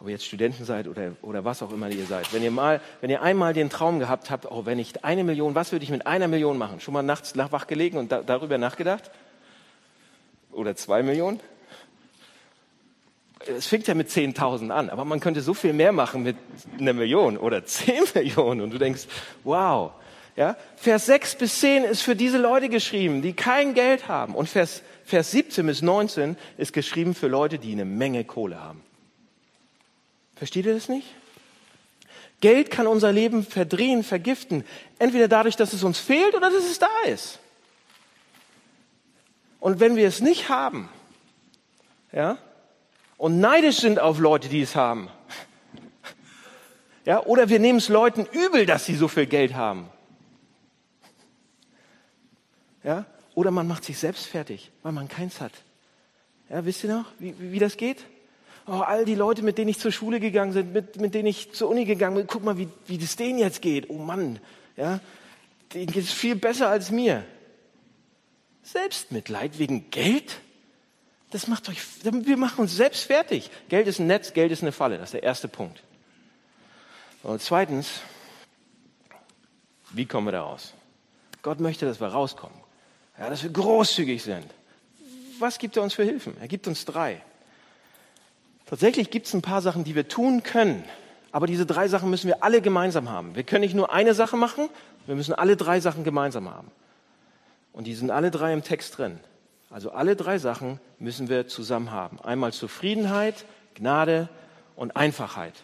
[0.00, 2.32] Ob ihr jetzt Studenten seid oder, oder was auch immer ihr seid.
[2.32, 5.54] Wenn ihr mal, wenn ihr einmal den Traum gehabt habt, oh, wenn ich eine Million,
[5.54, 6.80] was würde ich mit einer Million machen?
[6.80, 9.10] Schon mal nachts wach gelegen und da, darüber nachgedacht?
[10.50, 11.40] Oder zwei Millionen?
[13.56, 16.36] Es fängt ja mit 10.000 an, aber man könnte so viel mehr machen mit
[16.78, 19.06] einer Million oder 10 Millionen und du denkst,
[19.44, 19.92] wow.
[20.36, 20.56] Ja?
[20.76, 24.34] Vers 6 bis 10 ist für diese Leute geschrieben, die kein Geld haben.
[24.34, 28.82] Und Vers, Vers 17 bis 19 ist geschrieben für Leute, die eine Menge Kohle haben.
[30.36, 31.08] Versteht ihr das nicht?
[32.40, 34.64] Geld kann unser Leben verdrehen, vergiften.
[35.00, 37.40] Entweder dadurch, dass es uns fehlt oder dass es da ist.
[39.58, 40.88] Und wenn wir es nicht haben,
[42.12, 42.38] ja,
[43.18, 45.10] und neidisch sind auf Leute, die es haben,
[47.04, 49.90] ja, oder wir nehmen es Leuten übel, dass sie so viel Geld haben,
[52.82, 53.04] ja,
[53.34, 55.52] oder man macht sich selbst fertig, weil man keins hat.
[56.48, 58.06] Ja, wisst ihr noch, wie, wie das geht?
[58.68, 61.52] oh, all die Leute, mit denen ich zur Schule gegangen bin, mit, mit denen ich
[61.52, 63.88] zur Uni gegangen bin, guck mal, wie, wie das denen jetzt geht.
[63.90, 64.38] Oh Mann,
[64.76, 65.00] ja,
[65.72, 67.24] denen geht es viel besser als mir.
[68.62, 70.40] Selbstmitleid wegen Geld?
[71.30, 73.50] Das macht euch, wir machen uns selbst fertig.
[73.68, 74.96] Geld ist ein Netz, Geld ist eine Falle.
[74.96, 75.82] Das ist der erste Punkt.
[77.22, 78.00] Und zweitens,
[79.90, 80.72] wie kommen wir da raus?
[81.42, 82.58] Gott möchte, dass wir rauskommen.
[83.18, 84.46] Ja, dass wir großzügig sind.
[85.38, 86.36] Was gibt er uns für Hilfen?
[86.40, 87.20] Er gibt uns drei.
[88.66, 90.84] Tatsächlich gibt es ein paar Sachen, die wir tun können.
[91.30, 93.34] Aber diese drei Sachen müssen wir alle gemeinsam haben.
[93.34, 94.68] Wir können nicht nur eine Sache machen,
[95.06, 96.70] wir müssen alle drei Sachen gemeinsam haben.
[97.72, 99.20] Und die sind alle drei im Text drin.
[99.70, 102.20] Also alle drei Sachen müssen wir zusammen haben.
[102.20, 104.28] Einmal Zufriedenheit, Gnade
[104.76, 105.54] und Einfachheit.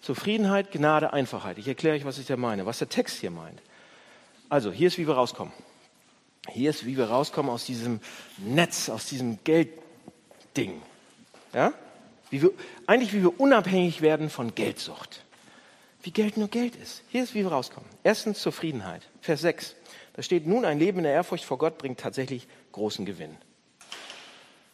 [0.00, 1.58] Zufriedenheit, Gnade, Einfachheit.
[1.58, 3.60] Ich erkläre euch, was ich da meine, was der Text hier meint.
[4.48, 5.52] Also, hier ist, wie wir rauskommen.
[6.48, 8.00] Hier ist, wie wir rauskommen aus diesem
[8.38, 10.82] Netz, aus diesem Geldding.
[11.52, 11.72] Ja?
[12.30, 12.50] Wie wir,
[12.86, 15.24] eigentlich wie wir unabhängig werden von Geldsucht.
[16.02, 17.02] Wie Geld nur Geld ist.
[17.08, 17.88] Hier ist, wie wir rauskommen.
[18.02, 19.02] Erstens Zufriedenheit.
[19.20, 19.76] Vers 6.
[20.14, 23.36] Da steht, nun ein Leben in der Ehrfurcht vor Gott bringt tatsächlich großen Gewinn.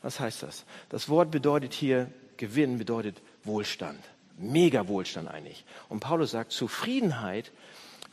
[0.02, 0.64] Was heißt das?
[0.88, 3.98] Das Wort bedeutet hier, Gewinn bedeutet Wohlstand.
[4.36, 5.64] Mega Wohlstand eigentlich.
[5.88, 7.50] Und Paulus sagt, Zufriedenheit,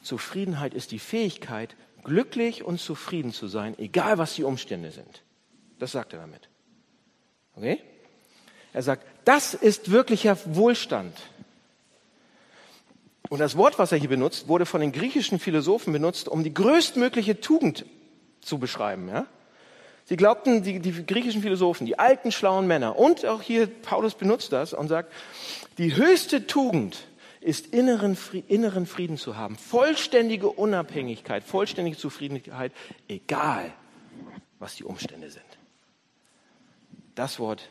[0.02, 5.24] Zufriedenheit ist die Fähigkeit, glücklich und zufrieden zu sein, egal was die Umstände sind.
[5.80, 6.50] Das sagt er damit.
[7.56, 7.82] Okay?
[8.74, 11.16] Er sagt, das ist wirklicher Wohlstand.
[13.30, 16.54] Und das Wort, was er hier benutzt, wurde von den griechischen Philosophen benutzt, um die
[16.54, 17.86] größtmögliche Tugend
[18.42, 19.10] zu beschreiben.
[19.10, 19.28] Ja?
[20.06, 24.52] Sie glaubten, die, die griechischen Philosophen, die alten schlauen Männer, und auch hier Paulus benutzt
[24.52, 25.12] das und sagt,
[25.80, 27.08] die höchste Tugend
[27.42, 32.72] ist inneren, inneren Frieden zu haben, vollständige Unabhängigkeit, vollständige Zufriedenheit,
[33.08, 33.74] egal
[34.60, 35.44] was die Umstände sind.
[37.16, 37.70] Das Wort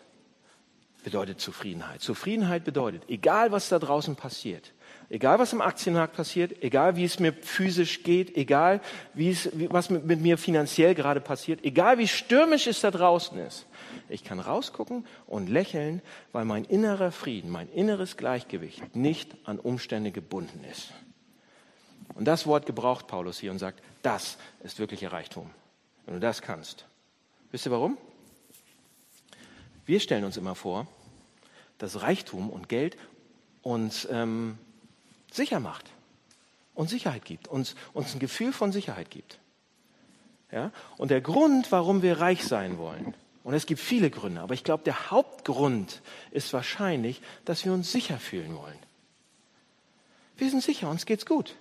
[1.04, 2.00] bedeutet Zufriedenheit.
[2.00, 4.72] Zufriedenheit bedeutet, egal was da draußen passiert,
[5.08, 8.80] egal was im Aktienmarkt passiert, egal wie es mir physisch geht, egal
[9.12, 13.38] wie es, was mit, mit mir finanziell gerade passiert, egal wie stürmisch es da draußen
[13.38, 13.66] ist,
[14.08, 20.10] ich kann rausgucken und lächeln, weil mein innerer Frieden, mein inneres Gleichgewicht nicht an Umstände
[20.10, 20.92] gebunden ist.
[22.14, 25.50] Und das Wort gebraucht Paulus hier und sagt, das ist wirklicher Reichtum.
[26.06, 26.86] Wenn du das kannst.
[27.50, 27.96] Wisst ihr warum?
[29.86, 30.86] Wir stellen uns immer vor,
[31.78, 32.96] dass Reichtum und Geld
[33.62, 34.58] uns ähm,
[35.34, 35.90] sicher macht
[36.74, 39.38] und Sicherheit gibt, uns, uns ein Gefühl von Sicherheit gibt.
[40.50, 40.70] Ja?
[40.96, 44.64] Und der Grund, warum wir reich sein wollen, und es gibt viele Gründe, aber ich
[44.64, 48.78] glaube, der Hauptgrund ist wahrscheinlich, dass wir uns sicher fühlen wollen.
[50.36, 51.54] Wir sind sicher, uns geht's gut.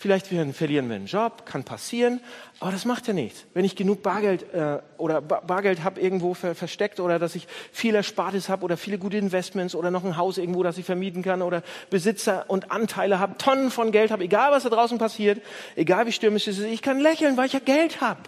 [0.00, 2.20] Vielleicht verlieren wir einen Job, kann passieren,
[2.58, 3.44] aber das macht ja nichts.
[3.52, 7.94] Wenn ich genug Bargeld äh, oder Bargeld habe irgendwo ver versteckt oder dass ich viel
[7.94, 11.42] Erspartes habe oder viele gute Investments oder noch ein Haus irgendwo, das ich vermieten kann
[11.42, 15.42] oder Besitzer und Anteile habe, Tonnen von Geld habe, egal was da draußen passiert,
[15.76, 18.20] egal wie stürmisch es ist, ich kann lächeln, weil ich ja Geld habe.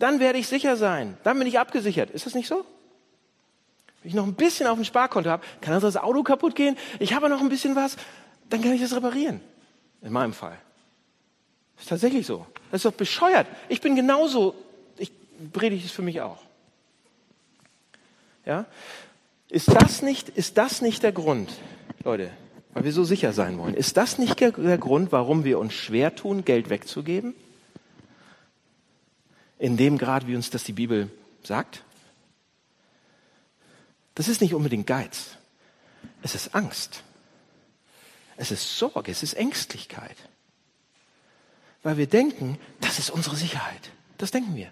[0.00, 1.16] Dann werde ich sicher sein.
[1.22, 2.10] Dann bin ich abgesichert.
[2.10, 2.64] Ist das nicht so?
[4.02, 6.76] Wenn ich noch ein bisschen auf dem Sparkonto habe, kann das Auto kaputt gehen.
[6.98, 7.96] Ich habe noch ein bisschen was,
[8.50, 9.40] dann kann ich das reparieren.
[10.02, 10.58] In meinem Fall.
[11.76, 12.46] Das ist tatsächlich so.
[12.70, 13.46] Das ist doch bescheuert.
[13.68, 14.54] Ich bin genauso,
[14.96, 15.12] ich
[15.52, 16.38] predige es für mich auch.
[18.44, 18.66] Ja?
[19.48, 21.50] Ist das nicht, ist das nicht der Grund,
[22.04, 22.30] Leute,
[22.74, 23.74] weil wir so sicher sein wollen?
[23.74, 27.34] Ist das nicht der, der Grund, warum wir uns schwer tun, Geld wegzugeben?
[29.58, 31.10] In dem Grad, wie uns das die Bibel
[31.42, 31.82] sagt?
[34.14, 35.36] Das ist nicht unbedingt Geiz.
[36.22, 37.02] Es ist Angst.
[38.38, 40.16] Es ist Sorge, es ist Ängstlichkeit.
[41.82, 43.90] Weil wir denken, das ist unsere Sicherheit.
[44.16, 44.68] Das denken wir.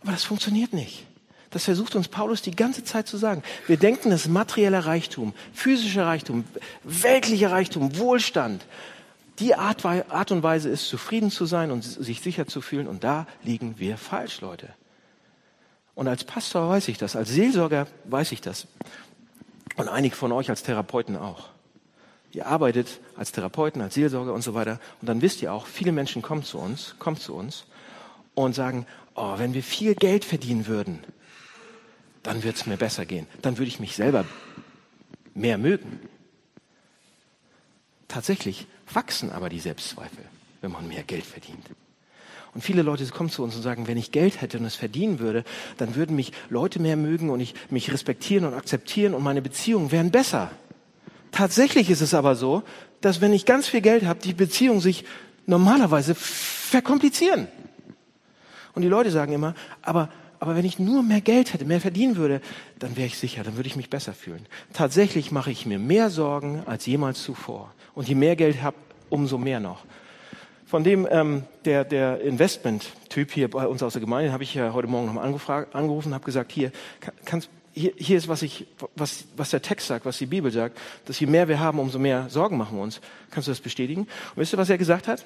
[0.00, 1.04] Aber das funktioniert nicht.
[1.50, 3.42] Das versucht uns Paulus die ganze Zeit zu sagen.
[3.66, 6.44] Wir denken, dass materieller Reichtum, physischer Reichtum,
[6.84, 8.64] weltlicher Reichtum, Wohlstand,
[9.40, 12.86] die Art, Art und Weise ist, zufrieden zu sein und sich sicher zu fühlen.
[12.86, 14.68] Und da liegen wir falsch, Leute.
[15.96, 18.68] Und als Pastor weiß ich das, als Seelsorger weiß ich das.
[19.76, 21.48] Und einige von euch als Therapeuten auch.
[22.32, 24.80] Ihr arbeitet als Therapeuten, als Seelsorger und so weiter.
[25.00, 27.66] Und dann wisst ihr auch, viele Menschen kommen zu uns, kommen zu uns
[28.34, 31.00] und sagen, oh, wenn wir viel Geld verdienen würden,
[32.22, 33.26] dann wird es mir besser gehen.
[33.42, 34.24] Dann würde ich mich selber
[35.34, 36.00] mehr mögen.
[38.08, 40.24] Tatsächlich wachsen aber die Selbstzweifel,
[40.60, 41.64] wenn man mehr Geld verdient.
[42.54, 45.18] Und viele Leute kommen zu uns und sagen, wenn ich Geld hätte und es verdienen
[45.18, 45.44] würde,
[45.76, 49.92] dann würden mich Leute mehr mögen und ich mich respektieren und akzeptieren und meine Beziehungen
[49.92, 50.50] wären besser.
[51.32, 52.62] Tatsächlich ist es aber so,
[53.00, 55.04] dass wenn ich ganz viel Geld habe, die Beziehungen sich
[55.46, 57.48] normalerweise verkomplizieren.
[58.74, 60.08] Und die Leute sagen immer, aber,
[60.40, 62.40] aber wenn ich nur mehr Geld hätte, mehr verdienen würde,
[62.78, 64.46] dann wäre ich sicher, dann würde ich mich besser fühlen.
[64.72, 67.72] Tatsächlich mache ich mir mehr Sorgen als jemals zuvor.
[67.94, 68.76] Und je mehr Geld habe,
[69.08, 69.84] umso mehr noch.
[70.66, 74.74] Von dem ähm, der, der Investment-Typ hier bei uns aus der Gemeinde habe ich ja
[74.74, 76.72] heute Morgen nochmal angerufen und habe gesagt, hier,
[77.24, 80.78] kannst, hier, hier ist, was, ich, was, was der Text sagt, was die Bibel sagt,
[81.04, 83.00] dass je mehr wir haben, umso mehr Sorgen machen wir uns.
[83.30, 84.02] Kannst du das bestätigen?
[84.02, 85.24] Und wisst ihr, was er gesagt hat?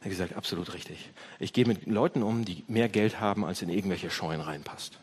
[0.00, 1.10] Er hat gesagt, absolut richtig.
[1.38, 4.98] Ich gehe mit Leuten um, die mehr Geld haben, als in irgendwelche Scheuen reinpasst.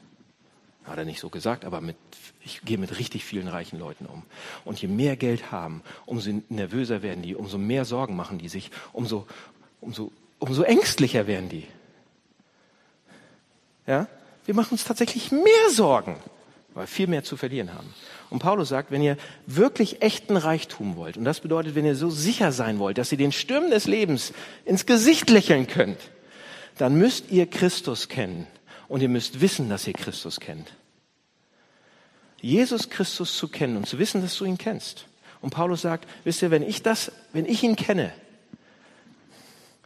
[0.83, 1.95] Hat er nicht so gesagt, aber mit,
[2.43, 4.23] ich gehe mit richtig vielen reichen Leuten um.
[4.65, 8.71] Und je mehr Geld haben, umso nervöser werden die, umso mehr Sorgen machen die sich,
[8.91, 9.25] umso,
[9.79, 11.67] umso, umso ängstlicher werden die.
[13.87, 14.07] Ja?
[14.49, 16.15] Wir machen uns tatsächlich mehr Sorgen,
[16.73, 17.93] weil wir viel mehr zu verlieren haben.
[18.31, 22.09] Und Paulus sagt, wenn ihr wirklich echten Reichtum wollt, und das bedeutet, wenn ihr so
[22.09, 24.33] sicher sein wollt, dass ihr den Stürmen des Lebens
[24.65, 25.99] ins Gesicht lächeln könnt,
[26.79, 28.47] dann müsst ihr Christus kennen.
[28.87, 30.73] Und ihr müsst wissen, dass ihr Christus kennt.
[32.41, 35.05] Jesus Christus zu kennen und zu wissen, dass du ihn kennst.
[35.41, 38.11] Und Paulus sagt, wisst ihr, wenn ich das, wenn ich ihn kenne,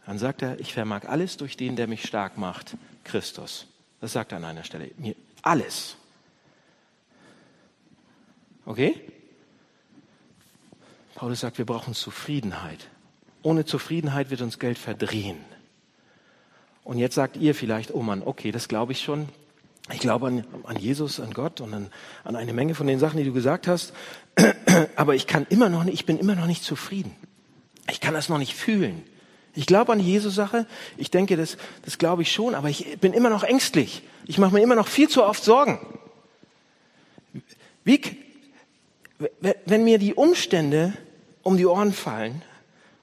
[0.06, 3.66] dann sagt er, ich vermag alles durch den, der mich stark macht, Christus.
[4.04, 4.90] Das sagt er an einer Stelle.
[4.98, 5.96] Mir alles.
[8.66, 9.00] Okay?
[11.14, 12.90] Paulus sagt, wir brauchen Zufriedenheit.
[13.40, 15.38] Ohne Zufriedenheit wird uns Geld verdrehen.
[16.82, 19.26] Und jetzt sagt ihr vielleicht, oh Mann, okay, das glaube ich schon.
[19.90, 21.90] Ich glaube an, an Jesus, an Gott und an,
[22.24, 23.94] an eine Menge von den Sachen, die du gesagt hast.
[24.96, 27.16] Aber ich kann immer noch ich bin immer noch nicht zufrieden.
[27.90, 29.02] Ich kann das noch nicht fühlen.
[29.54, 30.66] Ich glaube an die Jesus-Sache.
[30.96, 34.02] Ich denke, das, das glaube ich schon, aber ich bin immer noch ängstlich.
[34.26, 35.78] Ich mache mir immer noch viel zu oft Sorgen.
[37.84, 38.00] Wie,
[39.64, 40.94] wenn mir die Umstände
[41.42, 42.42] um die Ohren fallen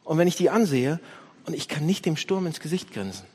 [0.04, 1.00] und wenn ich die ansehe
[1.46, 3.26] und ich kann nicht dem Sturm ins Gesicht grinsen,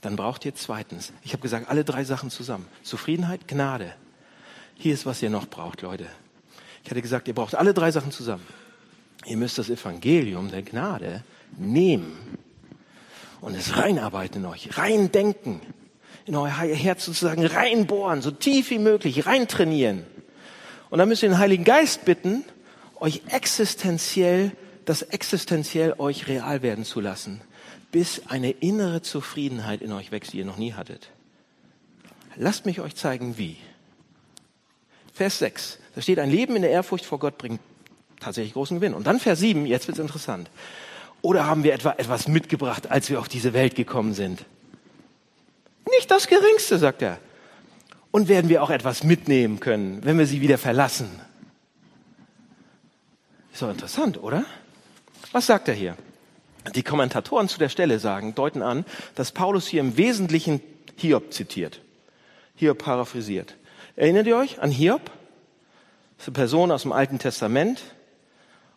[0.00, 2.66] dann braucht ihr zweitens, ich habe gesagt, alle drei Sachen zusammen.
[2.82, 3.92] Zufriedenheit, Gnade.
[4.76, 6.06] Hier ist, was ihr noch braucht, Leute.
[6.84, 8.46] Ich hatte gesagt, ihr braucht alle drei Sachen zusammen.
[9.26, 11.24] Ihr müsst das Evangelium der Gnade
[11.58, 12.16] nehmen
[13.40, 15.60] und es reinarbeiten in euch, reindenken,
[16.26, 20.04] in euer Herz sozusagen reinbohren, so tief wie möglich, reintrainieren.
[20.90, 22.44] Und dann müsst ihr den Heiligen Geist bitten,
[23.00, 24.52] euch existenziell,
[24.84, 27.40] das existenziell euch real werden zu lassen,
[27.90, 31.10] bis eine innere Zufriedenheit in euch wächst, die ihr noch nie hattet.
[32.36, 33.56] Lasst mich euch zeigen, wie.
[35.12, 35.78] Vers 6.
[35.94, 37.60] Da steht, ein Leben in der Ehrfurcht vor Gott bringt
[38.20, 38.94] tatsächlich großen Gewinn.
[38.94, 40.50] Und dann Vers 7, jetzt wird's interessant.
[41.22, 44.44] Oder haben wir etwa etwas mitgebracht, als wir auf diese Welt gekommen sind?
[45.90, 47.18] Nicht das Geringste, sagt er.
[48.10, 51.20] Und werden wir auch etwas mitnehmen können, wenn wir sie wieder verlassen?
[53.52, 54.44] Ist doch interessant, oder?
[55.32, 55.96] Was sagt er hier?
[56.74, 60.60] Die Kommentatoren zu der Stelle sagen, deuten an, dass Paulus hier im Wesentlichen
[60.96, 61.80] Hiob zitiert.
[62.56, 63.56] Hiob paraphrasiert.
[63.96, 65.10] Erinnert ihr euch an Hiob?
[66.16, 67.82] Das ist eine Person aus dem Alten Testament.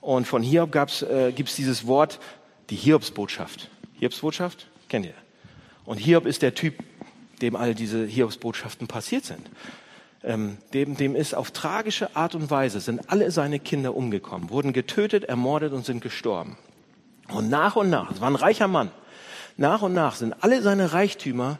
[0.02, 2.20] Und von Hiob äh, gibt es dieses Wort,
[2.70, 3.70] die Hiobsbotschaft.
[3.94, 4.68] Hiobsbotschaft?
[4.88, 5.14] Kennt ihr?
[5.86, 6.76] Und Hiob ist der Typ,
[7.42, 9.50] dem all diese Hiobsbotschaften passiert sind.
[10.24, 14.74] Ähm, dem, dem ist auf tragische Art und Weise sind alle seine Kinder umgekommen, wurden
[14.74, 16.58] getötet, ermordet und sind gestorben.
[17.30, 18.92] Und nach und nach, es war ein reicher Mann,
[19.56, 21.58] nach und nach sind alle seine Reichtümer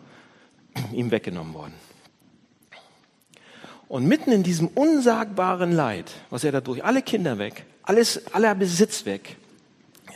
[0.94, 1.74] ihm weggenommen worden.
[3.88, 9.06] Und mitten in diesem unsagbaren Leid, was er dadurch, alle Kinder weg, alles, aller Besitz
[9.06, 9.36] weg,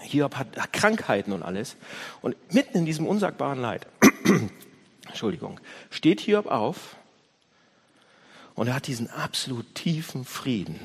[0.04, 1.76] Hiob hat Krankheiten und alles,
[2.22, 3.88] und mitten in diesem unsagbaren Leid
[5.08, 5.60] Entschuldigung,
[5.90, 6.96] steht Hiob auf
[8.54, 10.80] und er hat diesen absolut tiefen Frieden.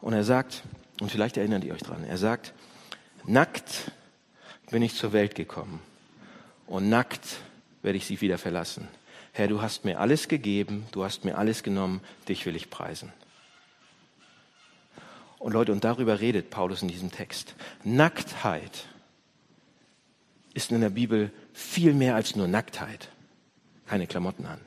[0.00, 0.62] Und er sagt,
[1.00, 2.52] und vielleicht erinnert ihr euch dran, er sagt,
[3.24, 3.90] nackt
[4.70, 5.80] bin ich zur Welt gekommen
[6.68, 7.38] und nackt
[7.82, 8.86] werde ich sie wieder verlassen.
[9.32, 13.12] Herr, du hast mir alles gegeben, du hast mir alles genommen, dich will ich preisen.
[15.38, 17.54] Und Leute, und darüber redet Paulus in diesem Text.
[17.84, 18.86] Nacktheit
[20.54, 23.08] ist in der Bibel viel mehr als nur Nacktheit.
[23.86, 24.60] Keine Klamotten an.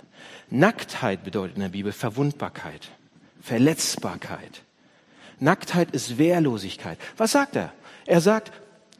[0.49, 2.89] Nacktheit bedeutet in der Bibel Verwundbarkeit,
[3.41, 4.61] Verletzbarkeit.
[5.39, 6.97] Nacktheit ist Wehrlosigkeit.
[7.17, 7.73] Was sagt er?
[8.05, 8.51] Er sagt,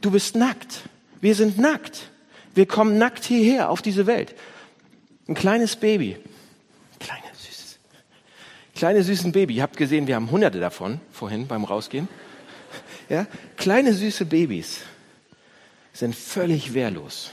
[0.02, 0.84] du bist nackt.
[1.22, 2.10] Wir sind nackt.
[2.56, 4.36] Wir kommen nackt hierher auf diese Welt.
[5.28, 6.18] Ein kleines Baby.
[8.80, 9.56] Kleine, süßen Baby.
[9.56, 12.08] Ihr habt gesehen, wir haben hunderte davon vorhin beim Rausgehen.
[13.10, 13.26] Ja?
[13.58, 14.84] Kleine, süße Babys
[15.92, 17.32] sind völlig wehrlos.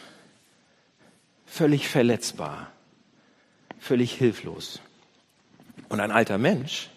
[1.44, 2.72] Völlig verletzbar.
[3.78, 4.80] Völlig hilflos.
[5.88, 6.90] Und ein alter Mensch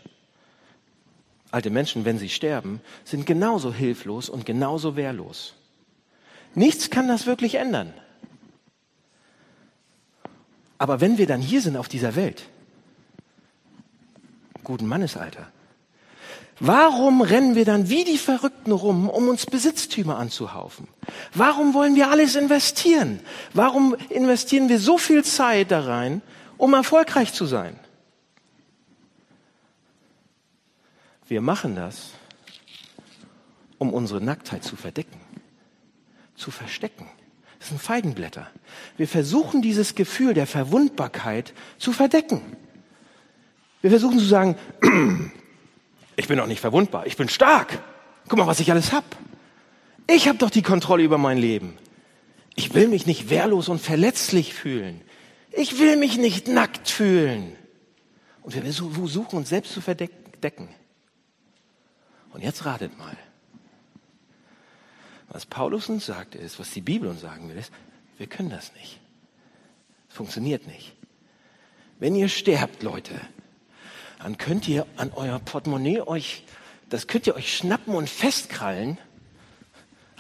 [1.52, 5.54] Alte Menschen, wenn sie sterben, sind genauso hilflos und genauso wehrlos.
[6.56, 7.94] Nichts kann das wirklich ändern.
[10.80, 12.50] Aber wenn wir dann hier sind auf dieser Welt,
[14.70, 15.52] guten Mannesalter,
[16.60, 20.88] warum rennen wir dann wie die Verrückten rum, um uns Besitztümer anzuhaufen?
[21.34, 23.20] Warum wollen wir alles investieren?
[23.52, 26.22] Warum investieren wir so viel Zeit da rein,
[26.60, 27.80] um erfolgreich zu sein?
[31.28, 32.12] Wir machen das,
[33.80, 35.20] um unsere Nacktheit zu verdecken,
[36.36, 37.08] zu verstecken.
[37.58, 38.48] Das sind Feigenblätter.
[38.98, 42.56] Wir versuchen dieses Gefühl der Verwundbarkeit zu verdecken.
[43.82, 44.56] Wir versuchen zu sagen,
[46.16, 47.82] ich bin doch nicht verwundbar, ich bin stark.
[48.28, 49.04] Guck mal, was ich alles hab.
[50.08, 51.78] Ich habe doch die Kontrolle über mein Leben.
[52.56, 55.02] Ich will mich nicht wehrlos und verletzlich fühlen.
[55.52, 57.56] Ich will mich nicht nackt fühlen.
[58.42, 60.70] Und wir versuchen uns selbst zu verdecken.
[62.34, 63.18] Und jetzt ratet mal.
[65.30, 67.72] Was Paulus uns sagt ist, was die Bibel uns sagen will, ist,
[68.18, 69.00] wir können das nicht.
[70.10, 70.96] Es funktioniert nicht.
[72.00, 73.14] Wenn ihr sterbt, Leute,
[74.20, 76.44] dann könnt ihr an euer Portemonnaie euch,
[76.90, 78.98] das könnt ihr euch schnappen und festkrallen,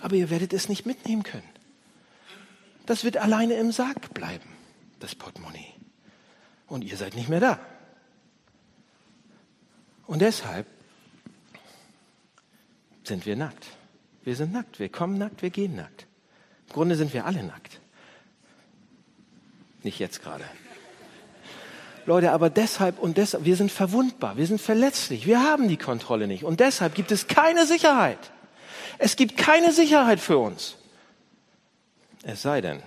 [0.01, 1.47] aber ihr werdet es nicht mitnehmen können.
[2.85, 4.49] Das wird alleine im Sarg bleiben,
[4.99, 5.73] das Portemonnaie.
[6.67, 7.59] Und ihr seid nicht mehr da.
[10.07, 10.65] Und deshalb
[13.03, 13.67] sind wir nackt.
[14.23, 14.79] Wir sind nackt.
[14.79, 16.07] Wir kommen nackt, wir gehen nackt.
[16.67, 17.79] Im Grunde sind wir alle nackt.
[19.83, 20.45] Nicht jetzt gerade.
[22.05, 26.27] Leute, aber deshalb und deshalb, wir sind verwundbar, wir sind verletzlich, wir haben die Kontrolle
[26.27, 26.43] nicht.
[26.43, 28.31] Und deshalb gibt es keine Sicherheit.
[28.97, 30.75] Es gibt keine Sicherheit für uns.
[32.23, 32.83] Es sei denn,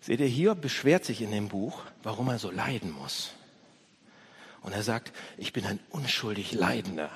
[0.00, 3.32] seht ihr, Hiob beschwert sich in dem Buch, warum er so leiden muss.
[4.62, 7.10] Und er sagt, ich bin ein unschuldig Leidender.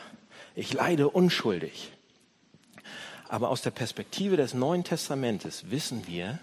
[0.54, 1.92] Ich leide unschuldig.
[3.28, 6.38] Aber aus der Perspektive des Neuen Testamentes wissen wir,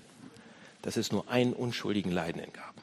[0.82, 2.74] dass es nur einen unschuldigen Leidenden gab.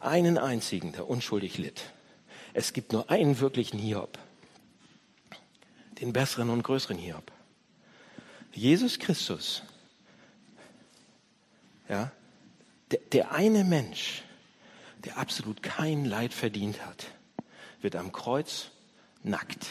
[0.00, 1.92] Einen einzigen, der unschuldig litt.
[2.54, 4.18] Es gibt nur einen wirklichen Hiob.
[6.00, 7.30] Den besseren und größeren Hiob.
[8.52, 9.62] Jesus Christus.
[11.88, 12.10] Ja,
[12.90, 14.22] der, der eine Mensch,
[15.04, 17.06] der absolut kein Leid verdient hat,
[17.80, 18.70] wird am Kreuz
[19.22, 19.66] nackt.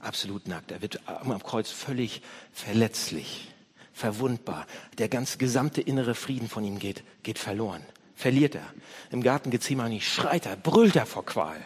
[0.00, 0.70] Absolut nackt.
[0.70, 3.48] Er wird am Kreuz völlig verletzlich,
[3.96, 4.66] verwundbar.
[4.98, 7.82] Der ganz gesamte innere Frieden von ihm geht, geht verloren.
[8.14, 8.66] Verliert er.
[9.10, 11.56] Im Garten Gethsemane schreit er, brüllt er vor Qual.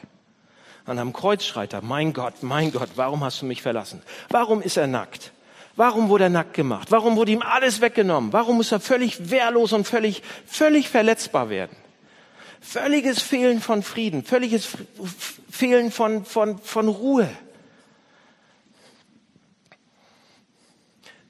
[0.87, 4.01] Und am Kreuz schreit er, mein Gott, mein Gott, warum hast du mich verlassen?
[4.29, 5.33] Warum ist er nackt?
[5.75, 6.91] Warum wurde er nackt gemacht?
[6.91, 8.33] Warum wurde ihm alles weggenommen?
[8.33, 11.77] Warum muss er völlig wehrlos und völlig, völlig verletzbar werden?
[12.61, 14.69] Völliges Fehlen von Frieden, völliges
[15.51, 17.29] Fehlen von, von, von Ruhe.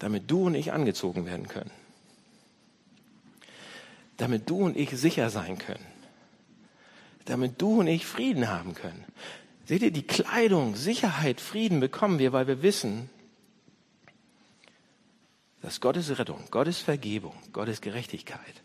[0.00, 1.70] Damit du und ich angezogen werden können.
[4.16, 5.86] Damit du und ich sicher sein können.
[7.24, 9.04] Damit du und ich Frieden haben können.
[9.66, 13.08] Seht ihr, die Kleidung, Sicherheit, Frieden bekommen wir, weil wir wissen,
[15.62, 18.62] dass Gottes Rettung, Gottes Vergebung, Gottes Gerechtigkeit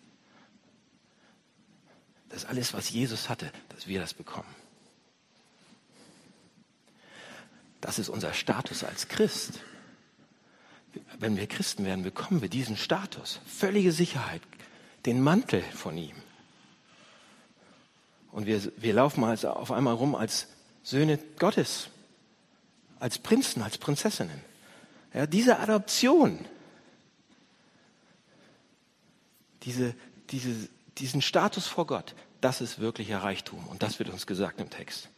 [2.35, 4.53] das alles, was Jesus hatte, dass wir das bekommen.
[7.79, 9.61] Das ist unser Status als Christ.
[11.19, 13.39] Wenn wir Christen werden, bekommen wir diesen Status.
[13.45, 14.41] Völlige Sicherheit,
[15.05, 16.15] den Mantel von ihm.
[18.31, 20.47] Und wir, wir laufen also auf einmal rum als
[20.83, 21.89] Söhne Gottes,
[22.99, 24.41] als Prinzen, als Prinzessinnen.
[25.13, 26.45] Ja, diese Adoption
[29.65, 29.95] diese,
[30.29, 33.67] diese, diesen Status vor Gott, das ist wirklicher Reichtum.
[33.67, 35.09] Und das wird uns gesagt im Text.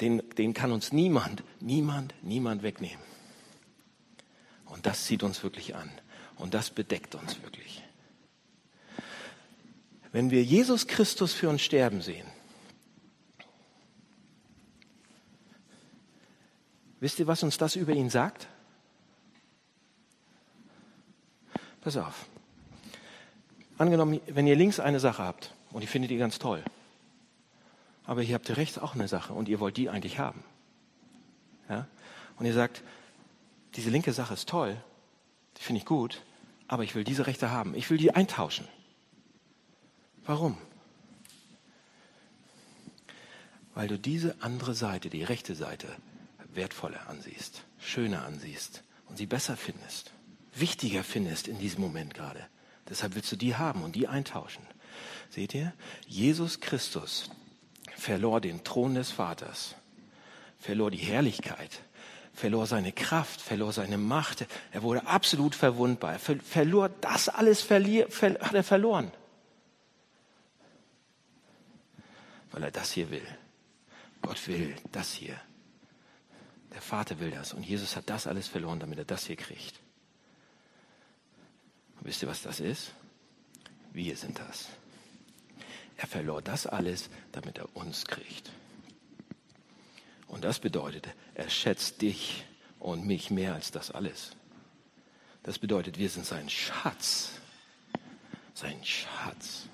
[0.00, 3.02] Den, den kann uns niemand, niemand, niemand wegnehmen.
[4.78, 5.90] Und das zieht uns wirklich an.
[6.36, 7.82] Und das bedeckt uns wirklich.
[10.12, 12.28] Wenn wir Jesus Christus für uns sterben sehen,
[17.00, 18.46] wisst ihr, was uns das über ihn sagt?
[21.80, 22.26] Pass auf.
[23.78, 26.62] Angenommen, wenn ihr links eine Sache habt und die findet ihr ganz toll,
[28.04, 30.44] aber hier habt ihr rechts auch eine Sache und ihr wollt die eigentlich haben.
[31.68, 31.88] Ja?
[32.36, 32.84] Und ihr sagt,
[33.76, 34.76] diese linke Sache ist toll,
[35.56, 36.22] die finde ich gut,
[36.66, 37.74] aber ich will diese rechte haben.
[37.74, 38.68] Ich will die eintauschen.
[40.24, 40.58] Warum?
[43.74, 45.88] Weil du diese andere Seite, die rechte Seite,
[46.52, 50.12] wertvoller ansiehst, schöner ansiehst und sie besser findest,
[50.54, 52.46] wichtiger findest in diesem Moment gerade.
[52.88, 54.62] Deshalb willst du die haben und die eintauschen.
[55.30, 55.72] Seht ihr?
[56.06, 57.30] Jesus Christus
[57.96, 59.74] verlor den Thron des Vaters,
[60.58, 61.82] verlor die Herrlichkeit,
[62.38, 64.46] verlor seine Kraft, verlor seine Macht.
[64.72, 66.12] Er wurde absolut verwundbar.
[66.12, 69.12] Er verlor das alles, hat er verloren.
[72.58, 73.26] weil er das hier will.
[74.20, 75.40] Gott will das hier.
[76.72, 79.80] Der Vater will das und Jesus hat das alles verloren, damit er das hier kriegt.
[81.98, 82.92] Und wisst ihr, was das ist?
[83.92, 84.68] Wir sind das.
[85.96, 88.50] Er verlor das alles, damit er uns kriegt.
[90.28, 92.44] Und das bedeutet, er schätzt dich
[92.78, 94.36] und mich mehr als das alles.
[95.42, 97.32] Das bedeutet, wir sind sein Schatz.
[98.54, 99.68] Sein Schatz.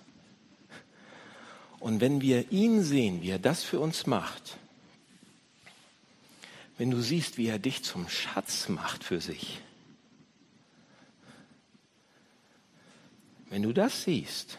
[1.80, 4.57] Und wenn wir ihn sehen, wie er das für uns macht,
[6.78, 9.61] wenn du siehst, wie er dich zum Schatz macht für sich,
[13.50, 14.59] wenn du das siehst,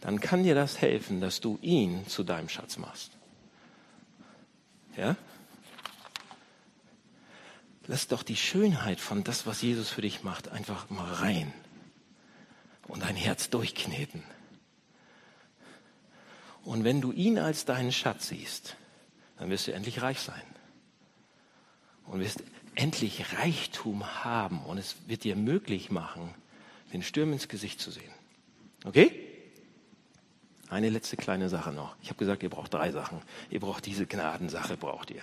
[0.00, 3.12] dann kann dir das helfen, dass du ihn zu deinem Schatz machst.
[4.96, 5.16] Ja?
[7.86, 11.52] Lass doch die Schönheit von das, was Jesus für dich macht, einfach mal rein
[12.86, 14.22] und dein Herz durchkneten.
[16.64, 18.76] Und wenn du ihn als deinen Schatz siehst,
[19.38, 20.42] dann wirst du endlich reich sein.
[22.06, 22.42] Und wirst
[22.74, 24.64] endlich Reichtum haben.
[24.64, 26.34] Und es wird dir möglich machen,
[26.92, 28.12] den Sturm ins Gesicht zu sehen.
[28.84, 29.29] Okay?
[30.70, 31.96] Eine letzte kleine Sache noch.
[32.00, 33.20] Ich habe gesagt, ihr braucht drei Sachen.
[33.50, 35.22] Ihr braucht diese Gnadensache, braucht ihr,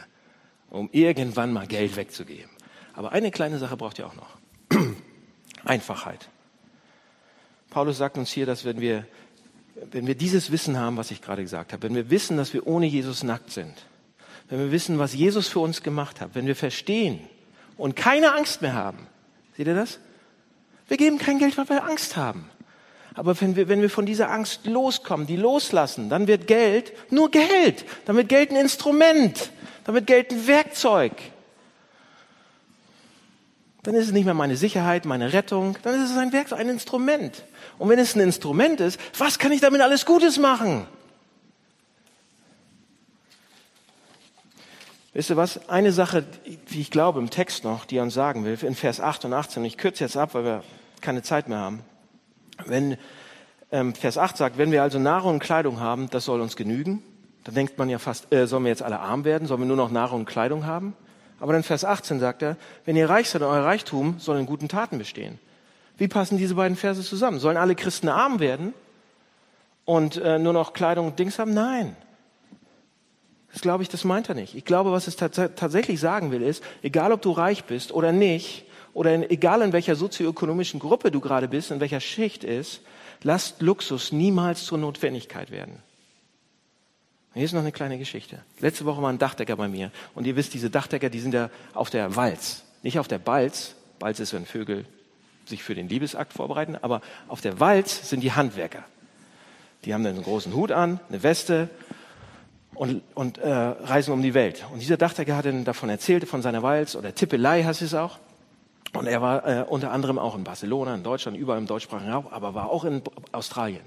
[0.69, 2.51] um irgendwann mal Geld wegzugeben.
[2.93, 4.37] Aber eine kleine Sache braucht ihr auch noch.
[5.65, 6.27] Einfachheit.
[7.69, 9.05] Paulus sagt uns hier, dass wenn wir
[9.91, 12.65] wenn wir dieses Wissen haben, was ich gerade gesagt habe, wenn wir wissen, dass wir
[12.67, 13.73] ohne Jesus nackt sind,
[14.49, 17.19] wenn wir wissen, was Jesus für uns gemacht hat, wenn wir verstehen
[17.77, 19.07] und keine Angst mehr haben,
[19.55, 19.99] seht ihr das?
[20.87, 22.49] Wir geben kein Geld, weil wir Angst haben.
[23.17, 27.31] Aber wenn wir, wenn wir von dieser Angst loskommen, die loslassen, dann wird Geld nur
[27.31, 27.83] Geld.
[28.05, 29.49] Wird Geld ein Instrument.
[29.85, 31.13] Wird Geld ein Werkzeug.
[33.81, 35.77] Dann ist es nicht mehr meine Sicherheit, meine Rettung.
[35.81, 37.43] Dann ist es ein Werkzeug, ein Instrument.
[37.79, 40.85] Und wenn es ein Instrument ist, was kann ich damit alles Gutes machen?
[45.13, 45.67] Wisst ihr was?
[45.69, 46.23] Eine Sache,
[46.67, 49.33] wie ich glaube im Text noch, die er uns sagen will, in Vers 8 und
[49.33, 50.63] 18, ich kürze jetzt ab, weil wir
[51.01, 51.81] keine Zeit mehr haben.
[52.65, 52.97] Wenn
[53.71, 57.03] ähm, Vers 8 sagt, wenn wir also Nahrung und Kleidung haben, das soll uns genügen,
[57.43, 59.77] dann denkt man ja fast, äh, sollen wir jetzt alle arm werden, sollen wir nur
[59.77, 60.95] noch Nahrung und Kleidung haben?
[61.39, 64.67] Aber dann Vers 18 sagt er, wenn ihr reich seid, euer Reichtum soll in guten
[64.67, 65.39] Taten bestehen.
[65.97, 67.39] Wie passen diese beiden Verse zusammen?
[67.39, 68.73] Sollen alle Christen arm werden
[69.85, 71.53] und äh, nur noch Kleidung und Dings haben?
[71.53, 71.95] Nein.
[73.51, 74.55] Das glaube ich, das meint er nicht.
[74.55, 78.66] Ich glaube, was es tatsächlich sagen will, ist, egal ob du reich bist oder nicht,
[78.97, 82.81] oder in, egal in welcher sozioökonomischen Gruppe du gerade bist, in welcher Schicht ist,
[83.21, 85.83] lasst Luxus niemals zur Notwendigkeit werden.
[87.35, 88.39] Hier ist noch eine kleine Geschichte.
[88.59, 89.91] Letzte Woche war ein Dachdecker bei mir.
[90.15, 92.63] Und ihr wisst, diese Dachdecker, die sind ja auf der Walz.
[92.81, 93.75] Nicht auf der Balz.
[93.99, 94.85] Balz ist, wenn Vögel
[95.45, 98.83] sich für den Liebesakt vorbereiten, aber auf der Walz sind die Handwerker.
[99.85, 101.69] Die haben dann einen großen Hut an, eine Weste
[102.73, 104.65] und, und äh, reisen um die Welt.
[104.73, 108.17] Und dieser Dachdecker hat dann davon erzählt, von seiner Walz oder Tippelei heißt es auch.
[108.93, 112.27] Und er war äh, unter anderem auch in Barcelona, in Deutschland, überall im deutschsprachigen Raum,
[112.27, 113.83] aber war auch in Australien.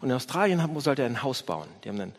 [0.00, 1.68] Und in Australien sollte er ein Haus bauen.
[1.84, 2.12] Die haben dann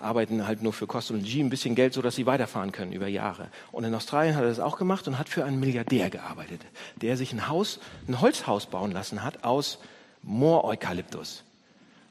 [0.00, 2.92] arbeiten halt nur für Kost und G ein bisschen Geld, so dass sie weiterfahren können
[2.92, 3.48] über Jahre.
[3.72, 6.60] Und in Australien hat er das auch gemacht und hat für einen Milliardär gearbeitet,
[6.96, 9.78] der sich ein Haus, ein Holzhaus bauen lassen hat aus
[10.22, 11.44] Mooreukalyptus.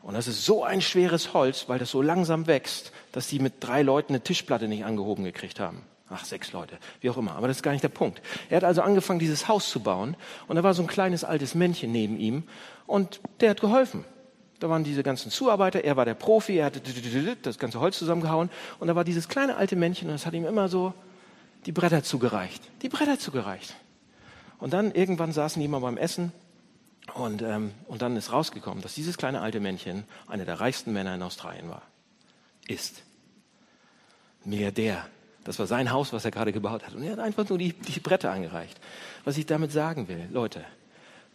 [0.01, 3.55] Und das ist so ein schweres Holz, weil das so langsam wächst, dass sie mit
[3.60, 5.82] drei Leuten eine Tischplatte nicht angehoben gekriegt haben.
[6.10, 7.36] Ach, sechs Leute, wie auch immer.
[7.36, 8.22] Aber das ist gar nicht der Punkt.
[8.49, 10.16] Er hat also angefangen, dieses Haus zu bauen.
[10.47, 12.43] Und da war so ein kleines altes Männchen neben ihm.
[12.86, 14.05] Und der hat geholfen.
[14.60, 15.84] Da waren diese ganzen Zuarbeiter.
[15.84, 16.58] Er war der Profi.
[16.58, 16.82] Er hatte
[17.41, 18.49] das ganze Holz zusammengehauen.
[18.80, 20.08] Und da war dieses kleine alte Männchen.
[20.08, 20.93] Und das hat ihm immer so
[21.66, 22.64] die Bretter zugereicht.
[22.82, 23.76] Die Bretter zugereicht.
[24.60, 26.32] Und dann irgendwann saßen die mal beim Essen.
[27.16, 31.14] Und, ähm, und dann ist rausgekommen, dass dieses kleine alte Männchen einer der reichsten Männer
[31.16, 31.82] in Australien war.
[32.68, 33.03] Ist.
[34.45, 35.05] Milliardär
[35.48, 36.93] das war sein Haus, was er gerade gebaut hat.
[36.93, 38.78] Und er hat einfach nur die, die Bretter angereicht.
[39.24, 40.66] Was ich damit sagen will, Leute,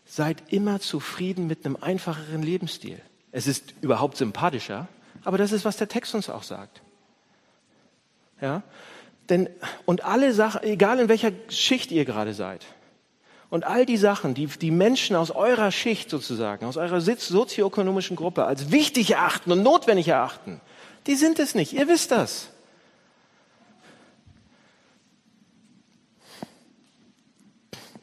[0.05, 3.01] seid immer zufrieden mit einem einfacheren Lebensstil.
[3.31, 4.87] Es ist überhaupt sympathischer,
[5.25, 6.83] aber das ist, was der Text uns auch sagt.
[8.43, 8.63] Ja?
[9.31, 9.49] Denn,
[9.87, 12.67] und alle Sachen, egal in welcher Schicht ihr gerade seid,
[13.49, 18.45] und all die Sachen, die die Menschen aus eurer Schicht sozusagen, aus eurer sozioökonomischen Gruppe
[18.45, 20.61] als wichtig erachten und notwendig erachten,
[21.07, 21.73] die sind es nicht.
[21.73, 22.52] Ihr wisst das.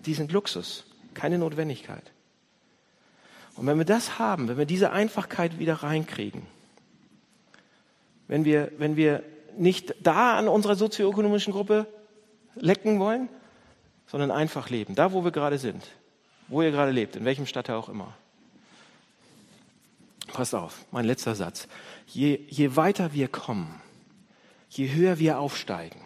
[0.05, 2.11] Die sind Luxus, keine Notwendigkeit.
[3.55, 6.43] Und wenn wir das haben, wenn wir diese Einfachkeit wieder reinkriegen,
[8.27, 9.23] wenn wir, wenn wir
[9.57, 11.87] nicht da an unserer sozioökonomischen Gruppe
[12.55, 13.27] lecken wollen,
[14.07, 15.83] sondern einfach leben, da wo wir gerade sind,
[16.47, 18.15] wo ihr gerade lebt, in welchem Stadtteil auch immer.
[20.27, 21.67] Passt auf, mein letzter Satz.
[22.07, 23.81] Je, je weiter wir kommen,
[24.69, 25.99] je höher wir aufsteigen,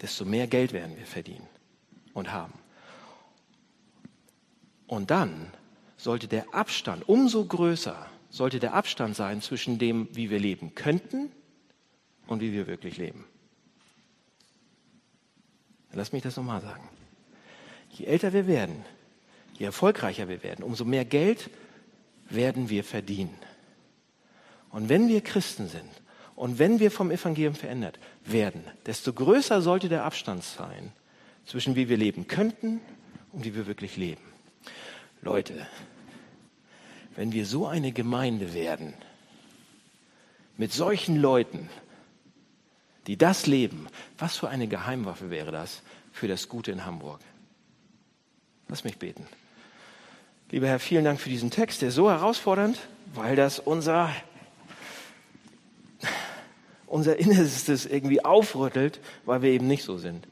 [0.00, 1.48] desto mehr Geld werden wir verdienen
[2.12, 2.61] und haben.
[4.86, 5.48] Und dann
[5.96, 11.30] sollte der Abstand, umso größer sollte der Abstand sein zwischen dem, wie wir leben könnten
[12.26, 13.24] und wie wir wirklich leben.
[15.92, 16.88] Lass mich das nochmal sagen.
[17.90, 18.84] Je älter wir werden,
[19.58, 21.50] je erfolgreicher wir werden, umso mehr Geld
[22.30, 23.36] werden wir verdienen.
[24.70, 25.90] Und wenn wir Christen sind
[26.34, 30.92] und wenn wir vom Evangelium verändert werden, desto größer sollte der Abstand sein
[31.44, 32.80] zwischen wie wir leben könnten
[33.32, 34.31] und wie wir wirklich leben.
[35.22, 35.66] Leute,
[37.14, 38.92] wenn wir so eine Gemeinde werden,
[40.56, 41.70] mit solchen Leuten,
[43.06, 43.86] die das leben,
[44.18, 47.20] was für eine Geheimwaffe wäre das für das Gute in Hamburg?
[48.68, 49.26] Lass mich beten.
[50.50, 52.78] Lieber Herr, vielen Dank für diesen Text, der ist so herausfordernd,
[53.14, 54.10] weil das unser,
[56.86, 60.26] unser Innerstes irgendwie aufrüttelt, weil wir eben nicht so sind,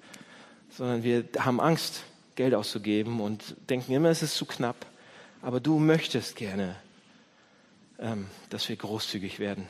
[0.69, 2.03] sondern wir haben Angst,
[2.35, 4.87] Geld auszugeben und denken immer, es ist zu knapp.
[5.43, 6.77] Aber du möchtest gerne,
[7.99, 9.67] ähm, dass wir großzügig werden.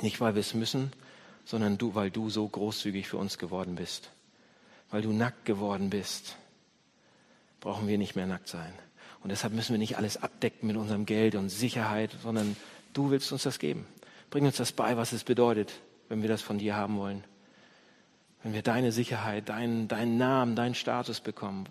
[0.00, 0.92] Nicht, weil wir es müssen,
[1.44, 4.10] sondern du, weil du so großzügig für uns geworden bist.
[4.90, 6.36] Weil du nackt geworden bist,
[7.60, 8.72] brauchen wir nicht mehr nackt sein.
[9.22, 12.56] Und deshalb müssen wir nicht alles abdecken mit unserem Geld und Sicherheit, sondern
[12.92, 13.86] du willst uns das geben.
[14.30, 15.72] Bring uns das bei, was es bedeutet,
[16.08, 17.22] wenn wir das von dir haben wollen.
[18.42, 21.66] Wenn wir deine Sicherheit, deinen, deinen Namen, deinen Status bekommen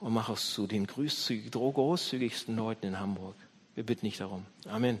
[0.00, 3.34] und mach uns zu den großzügigsten Leuten in Hamburg.
[3.74, 4.46] Wir bitten dich darum.
[4.66, 4.98] Amen.